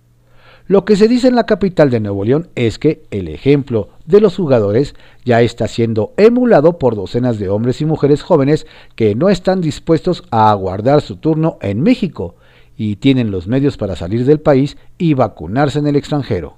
Lo 0.66 0.84
que 0.84 0.96
se 0.96 1.08
dice 1.08 1.28
en 1.28 1.34
la 1.34 1.44
capital 1.44 1.90
de 1.90 2.00
Nuevo 2.00 2.24
León 2.24 2.48
es 2.54 2.78
que 2.78 3.02
el 3.10 3.28
ejemplo 3.28 3.88
de 4.06 4.20
los 4.20 4.36
jugadores 4.36 4.94
ya 5.24 5.42
está 5.42 5.66
siendo 5.68 6.14
emulado 6.16 6.78
por 6.78 6.94
docenas 6.94 7.38
de 7.38 7.48
hombres 7.48 7.80
y 7.80 7.84
mujeres 7.84 8.22
jóvenes 8.22 8.66
que 8.94 9.14
no 9.14 9.28
están 9.28 9.60
dispuestos 9.60 10.22
a 10.30 10.50
aguardar 10.50 11.02
su 11.02 11.16
turno 11.16 11.58
en 11.60 11.82
México, 11.82 12.36
y 12.76 12.96
tienen 12.96 13.30
los 13.30 13.46
medios 13.46 13.76
para 13.76 13.96
salir 13.96 14.24
del 14.24 14.40
país 14.40 14.76
y 14.98 15.14
vacunarse 15.14 15.78
en 15.78 15.86
el 15.86 15.96
extranjero. 15.96 16.56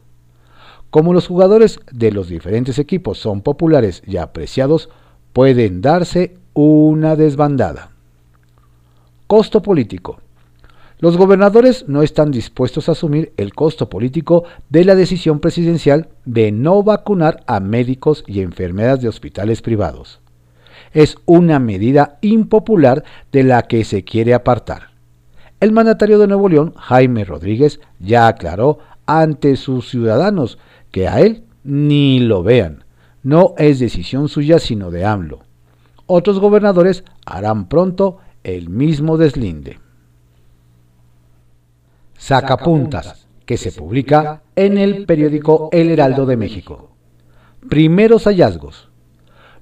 Como 0.91 1.13
los 1.13 1.27
jugadores 1.27 1.81
de 1.91 2.13
los 2.13 2.29
diferentes 2.29 2.79
equipos 2.79 3.19
son 3.19 3.41
populares 3.41 4.03
y 4.07 4.17
apreciados, 4.17 4.91
pueden 5.33 5.81
darse 5.81 6.37
una 6.55 7.17
desbandada. 7.17 7.91
Costo 9.27 9.61
político. 9.61 10.21
Los 11.01 11.17
gobernadores 11.17 11.89
no 11.89 12.03
están 12.03 12.31
dispuestos 12.31 12.89
a 12.89 12.93
asumir 12.93 13.33
el 13.37 13.53
costo 13.53 13.91
político 13.91 14.45
de 14.71 14.85
la 14.85 14.95
decisión 14.95 15.41
presidencial 15.41 16.09
de 16.25 16.53
no 16.53 16.85
vacunar 16.85 17.43
a 17.49 17.59
médicos 17.59 18.23
y 18.29 18.41
enfermeras 18.41 19.03
de 19.03 19.09
hospitales 19.09 19.61
privados. 19.63 20.21
Es 20.93 21.17
una 21.27 21.59
medida 21.59 22.19
impopular 22.21 23.03
de 23.33 23.43
la 23.43 23.63
que 23.63 23.85
se 23.85 24.05
quiere 24.05 24.33
apartar. 24.33 24.91
El 25.59 25.73
mandatario 25.73 26.21
de 26.21 26.29
Nuevo 26.29 26.49
León, 26.49 26.73
Jaime 26.77 27.25
Rodríguez, 27.25 27.81
ya 27.99 28.29
aclaró 28.29 28.79
ante 29.07 29.57
sus 29.57 29.91
ciudadanos 29.91 30.59
que 30.93 31.09
a 31.09 31.21
él 31.21 31.43
ni 31.65 32.21
lo 32.21 32.45
vean. 32.45 32.85
No 33.25 33.55
es 33.59 33.81
decisión 33.81 34.29
suya 34.29 34.61
sino 34.61 34.93
de 34.93 35.05
AMLO. 35.05 35.44
Otros 36.07 36.39
gobernadores 36.39 37.05
harán 37.25 37.69
pronto 37.69 38.19
el 38.43 38.69
mismo 38.69 39.17
deslinde. 39.17 39.79
Sacapuntas, 42.17 43.27
que 43.47 43.57
se 43.57 43.73
publica 43.73 44.43
en 44.57 44.79
el 44.79 45.07
periódico 45.07 45.69
El 45.73 45.91
Heraldo 45.91 46.27
de 46.27 46.37
México. 46.37 46.91
Primeros 47.69 48.25
hallazgos. 48.25 48.89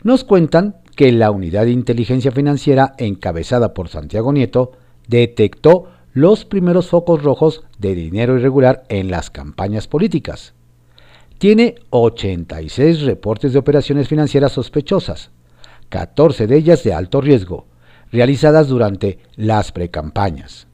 Nos 0.02 0.24
cuentan 0.24 0.76
que 0.96 1.12
la 1.12 1.30
unidad 1.30 1.64
de 1.64 1.70
inteligencia 1.70 2.32
financiera 2.32 2.94
encabezada 2.98 3.74
por 3.74 3.88
Santiago 3.88 4.32
Nieto 4.32 4.72
detectó 5.08 5.88
los 6.12 6.44
primeros 6.44 6.88
focos 6.88 7.22
rojos 7.22 7.64
de 7.78 7.94
dinero 7.94 8.36
irregular 8.36 8.84
en 8.88 9.10
las 9.10 9.30
campañas 9.30 9.88
políticas. 9.88 10.54
Tiene 11.38 11.76
86 11.90 13.02
reportes 13.02 13.52
de 13.52 13.58
operaciones 13.58 14.08
financieras 14.08 14.52
sospechosas, 14.52 15.30
14 15.92 16.46
de 16.46 16.56
ellas 16.56 16.82
de 16.84 16.94
alto 16.94 17.20
riesgo, 17.20 17.66
realizadas 18.10 18.66
durante 18.66 19.18
las 19.36 19.72
precampañas. 19.72 20.66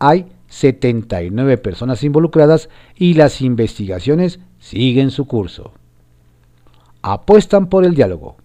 Hay 0.00 0.26
79 0.48 1.58
personas 1.58 2.02
involucradas 2.02 2.68
y 2.96 3.14
las 3.14 3.40
investigaciones 3.40 4.40
siguen 4.58 5.12
su 5.12 5.26
curso. 5.26 5.70
Apuestan 7.02 7.68
por 7.68 7.84
el 7.84 7.94
diálogo. 7.94 8.36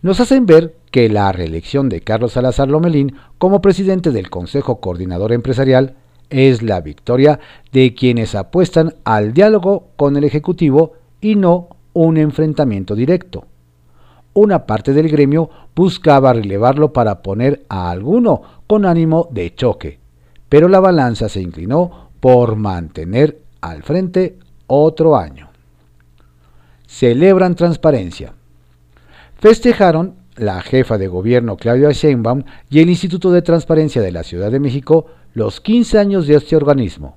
Nos 0.00 0.20
hacen 0.20 0.46
ver 0.46 0.76
que 0.92 1.08
la 1.08 1.32
reelección 1.32 1.88
de 1.88 2.02
Carlos 2.02 2.34
Salazar 2.34 2.68
Lomelín 2.68 3.16
como 3.38 3.60
presidente 3.60 4.12
del 4.12 4.30
Consejo 4.30 4.80
Coordinador 4.80 5.32
Empresarial 5.32 5.96
es 6.30 6.62
la 6.62 6.80
victoria 6.80 7.40
de 7.72 7.94
quienes 7.94 8.36
apuestan 8.36 8.94
al 9.02 9.32
diálogo 9.34 9.88
con 9.96 10.16
el 10.16 10.22
Ejecutivo 10.22 10.92
y 11.20 11.34
no 11.34 11.68
un 11.94 12.16
enfrentamiento 12.16 12.94
directo. 12.94 13.46
Una 14.34 14.66
parte 14.66 14.92
del 14.92 15.08
gremio 15.08 15.50
buscaba 15.74 16.32
relevarlo 16.32 16.92
para 16.92 17.22
poner 17.22 17.64
a 17.68 17.90
alguno 17.90 18.42
con 18.66 18.86
ánimo 18.86 19.28
de 19.30 19.54
choque, 19.54 19.98
pero 20.48 20.68
la 20.68 20.80
balanza 20.80 21.28
se 21.28 21.40
inclinó 21.40 22.10
por 22.20 22.56
mantener 22.56 23.42
al 23.60 23.82
frente 23.82 24.38
otro 24.66 25.16
año. 25.16 25.50
Celebran 26.86 27.54
transparencia. 27.54 28.34
Festejaron 29.38 30.14
la 30.36 30.62
jefa 30.62 30.98
de 30.98 31.08
gobierno 31.08 31.56
Claudia 31.56 31.90
Sheinbaum 31.90 32.44
y 32.70 32.80
el 32.80 32.88
Instituto 32.88 33.30
de 33.30 33.42
Transparencia 33.42 34.00
de 34.00 34.12
la 34.12 34.22
Ciudad 34.22 34.50
de 34.50 34.60
México 34.60 35.06
los 35.34 35.60
15 35.60 35.98
años 35.98 36.26
de 36.26 36.36
este 36.36 36.56
organismo, 36.56 37.16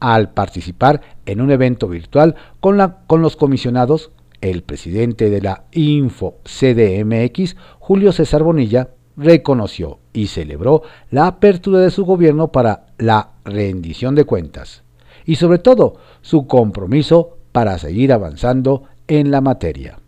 al 0.00 0.30
participar 0.30 1.00
en 1.26 1.40
un 1.40 1.50
evento 1.50 1.88
virtual 1.88 2.34
con, 2.60 2.94
con 3.06 3.22
los 3.22 3.36
comisionados, 3.36 4.10
el 4.44 4.62
presidente 4.62 5.30
de 5.30 5.40
la 5.40 5.64
Info 5.72 6.36
CDMX, 6.44 7.56
Julio 7.78 8.12
César 8.12 8.42
Bonilla, 8.42 8.90
reconoció 9.16 10.00
y 10.12 10.26
celebró 10.26 10.82
la 11.10 11.26
apertura 11.26 11.80
de 11.80 11.90
su 11.90 12.04
gobierno 12.04 12.52
para 12.52 12.86
la 12.98 13.30
rendición 13.46 14.14
de 14.14 14.24
cuentas 14.24 14.82
y 15.24 15.36
sobre 15.36 15.60
todo 15.60 15.96
su 16.20 16.46
compromiso 16.46 17.38
para 17.52 17.78
seguir 17.78 18.12
avanzando 18.12 18.82
en 19.08 19.30
la 19.30 19.40
materia. 19.40 19.98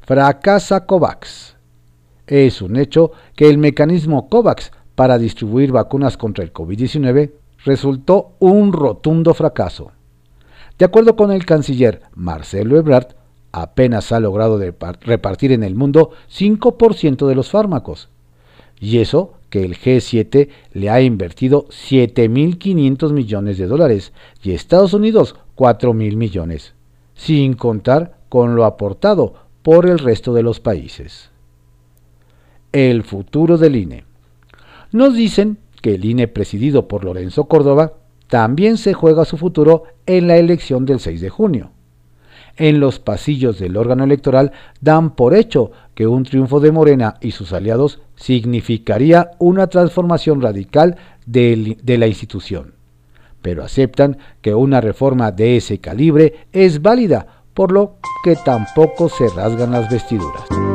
Fracasa 0.00 0.84
COVAX. 0.84 1.56
Es 2.26 2.60
un 2.60 2.76
hecho 2.76 3.12
que 3.36 3.48
el 3.48 3.58
mecanismo 3.58 4.28
COVAX 4.28 4.72
para 4.96 5.16
distribuir 5.16 5.70
vacunas 5.70 6.16
contra 6.16 6.42
el 6.42 6.52
COVID-19 6.52 7.30
resultó 7.64 8.32
un 8.40 8.72
rotundo 8.72 9.32
fracaso. 9.32 9.92
De 10.78 10.84
acuerdo 10.84 11.16
con 11.16 11.32
el 11.32 11.46
canciller 11.46 12.02
Marcelo 12.14 12.76
Ebrard, 12.76 13.14
apenas 13.52 14.12
ha 14.12 14.20
logrado 14.20 14.60
repartir 15.00 15.52
en 15.52 15.62
el 15.62 15.74
mundo 15.74 16.10
5% 16.30 17.26
de 17.26 17.34
los 17.34 17.50
fármacos. 17.50 18.10
Y 18.78 18.98
eso 18.98 19.32
que 19.48 19.64
el 19.64 19.78
G7 19.78 20.48
le 20.72 20.90
ha 20.90 21.00
invertido 21.00 21.66
7.500 21.68 23.12
millones 23.12 23.56
de 23.56 23.66
dólares 23.66 24.12
y 24.42 24.52
Estados 24.52 24.92
Unidos 24.92 25.36
4.000 25.56 26.16
millones, 26.16 26.74
sin 27.14 27.54
contar 27.54 28.18
con 28.28 28.54
lo 28.54 28.66
aportado 28.66 29.34
por 29.62 29.86
el 29.86 29.98
resto 29.98 30.34
de 30.34 30.42
los 30.42 30.60
países. 30.60 31.30
El 32.72 33.02
futuro 33.02 33.56
del 33.56 33.76
INE. 33.76 34.04
Nos 34.92 35.14
dicen 35.14 35.58
que 35.80 35.94
el 35.94 36.04
INE 36.04 36.28
presidido 36.28 36.86
por 36.86 37.04
Lorenzo 37.04 37.46
Córdoba 37.46 37.94
también 38.28 38.76
se 38.76 38.94
juega 38.94 39.24
su 39.24 39.36
futuro 39.36 39.84
en 40.06 40.28
la 40.28 40.36
elección 40.36 40.86
del 40.86 41.00
6 41.00 41.20
de 41.20 41.30
junio. 41.30 41.70
En 42.56 42.80
los 42.80 42.98
pasillos 42.98 43.58
del 43.58 43.76
órgano 43.76 44.04
electoral 44.04 44.52
dan 44.80 45.14
por 45.14 45.34
hecho 45.34 45.72
que 45.94 46.06
un 46.06 46.24
triunfo 46.24 46.58
de 46.60 46.72
Morena 46.72 47.16
y 47.20 47.32
sus 47.32 47.52
aliados 47.52 48.00
significaría 48.16 49.32
una 49.38 49.66
transformación 49.66 50.40
radical 50.40 50.96
de, 51.26 51.76
de 51.82 51.98
la 51.98 52.06
institución, 52.06 52.74
pero 53.42 53.62
aceptan 53.62 54.16
que 54.40 54.54
una 54.54 54.80
reforma 54.80 55.32
de 55.32 55.58
ese 55.58 55.78
calibre 55.78 56.46
es 56.52 56.80
válida 56.80 57.26
por 57.52 57.72
lo 57.72 57.96
que 58.24 58.36
tampoco 58.36 59.08
se 59.08 59.28
rasgan 59.28 59.72
las 59.72 59.90
vestiduras. 59.90 60.65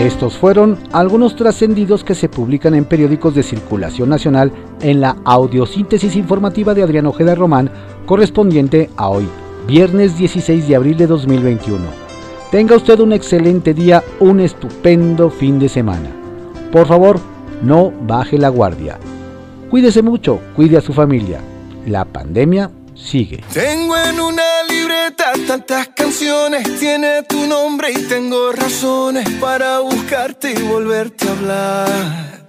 Estos 0.00 0.38
fueron 0.38 0.78
algunos 0.92 1.36
trascendidos 1.36 2.04
que 2.04 2.14
se 2.14 2.30
publican 2.30 2.74
en 2.74 2.86
periódicos 2.86 3.34
de 3.34 3.42
circulación 3.42 4.08
nacional 4.08 4.50
en 4.80 5.02
la 5.02 5.18
audiosíntesis 5.26 6.16
informativa 6.16 6.72
de 6.72 6.82
Adrián 6.82 7.04
Ojeda 7.04 7.34
Román, 7.34 7.70
correspondiente 8.06 8.88
a 8.96 9.10
hoy, 9.10 9.28
viernes 9.66 10.16
16 10.16 10.66
de 10.66 10.74
abril 10.74 10.96
de 10.96 11.06
2021. 11.06 11.84
Tenga 12.50 12.76
usted 12.76 12.98
un 13.00 13.12
excelente 13.12 13.74
día, 13.74 14.02
un 14.20 14.40
estupendo 14.40 15.28
fin 15.28 15.58
de 15.58 15.68
semana. 15.68 16.08
Por 16.72 16.86
favor, 16.86 17.20
no 17.62 17.92
baje 18.06 18.38
la 18.38 18.48
guardia. 18.48 18.98
Cuídese 19.68 20.00
mucho, 20.00 20.40
cuide 20.56 20.78
a 20.78 20.80
su 20.80 20.94
familia. 20.94 21.42
La 21.86 22.06
pandemia 22.06 22.70
sigue. 22.94 23.44
Tengo 23.52 23.94
en 23.98 24.18
una 24.18 24.42
libreta 24.90 25.32
tantas 25.46 25.88
canciones, 25.88 26.80
tiene 26.80 27.22
tu 27.22 27.46
nombre 27.46 27.92
y 27.92 28.08
tengo 28.08 28.50
razones 28.50 29.28
para 29.40 29.78
buscarte 29.80 30.50
y 30.50 30.62
volverte 30.62 31.28
a 31.28 31.30
hablar. 31.30 32.40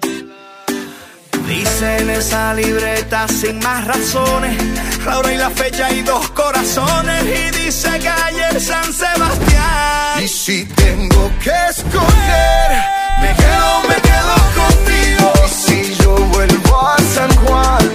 Dice 1.48 1.98
en 1.98 2.10
esa 2.10 2.54
libreta 2.56 3.28
sin 3.28 3.60
más 3.60 3.86
razones, 3.86 4.58
la 5.06 5.20
hora 5.20 5.34
y 5.34 5.38
la 5.38 5.50
fecha 5.52 5.92
y 5.92 6.02
dos 6.02 6.32
corazones 6.32 7.24
y 7.26 7.64
dice 7.64 7.90
calle 8.00 8.60
San 8.60 8.92
Sebastián. 8.92 10.24
Y 10.24 10.28
si 10.28 10.66
tengo 10.66 11.32
que 11.44 11.54
escoger, 11.70 12.70
me 13.22 13.36
quedo, 13.36 13.72
me 13.90 13.98
quedo 14.10 14.36
contigo. 14.62 15.34
Y 15.46 15.50
si 15.64 15.96
yo 15.96 16.16
vuelvo 16.16 16.88
a 16.88 16.98
San 16.98 17.36
Juan 17.46 17.92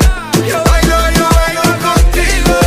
Contigo 1.82 2.66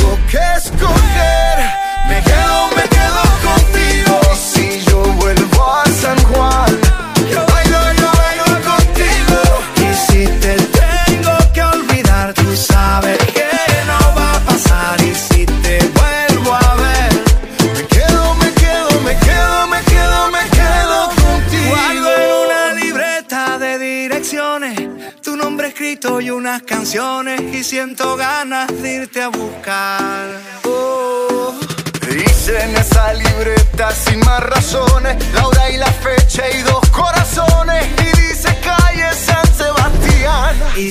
que 0.69 0.75
escoger, 0.75 1.10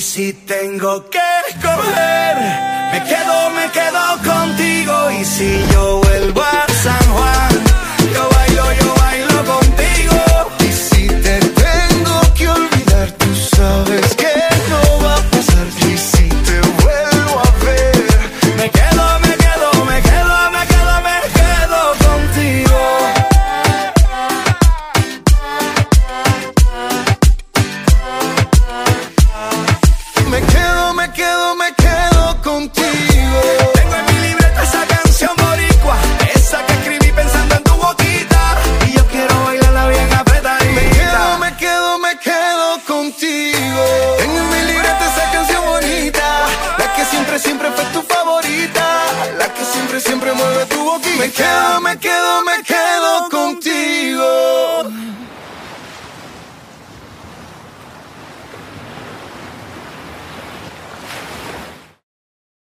Y 0.01 0.03
si 0.03 0.33
tengo 0.33 1.11
que 1.11 1.19
escoger, 1.51 2.37
me 2.91 3.05
quedo, 3.05 3.51
me 3.51 3.71
quedo 3.71 4.33
contigo. 4.33 5.11
Y 5.11 5.25
si 5.27 5.63
yo 5.75 6.01
vuelvo 6.01 6.41
a 6.41 6.70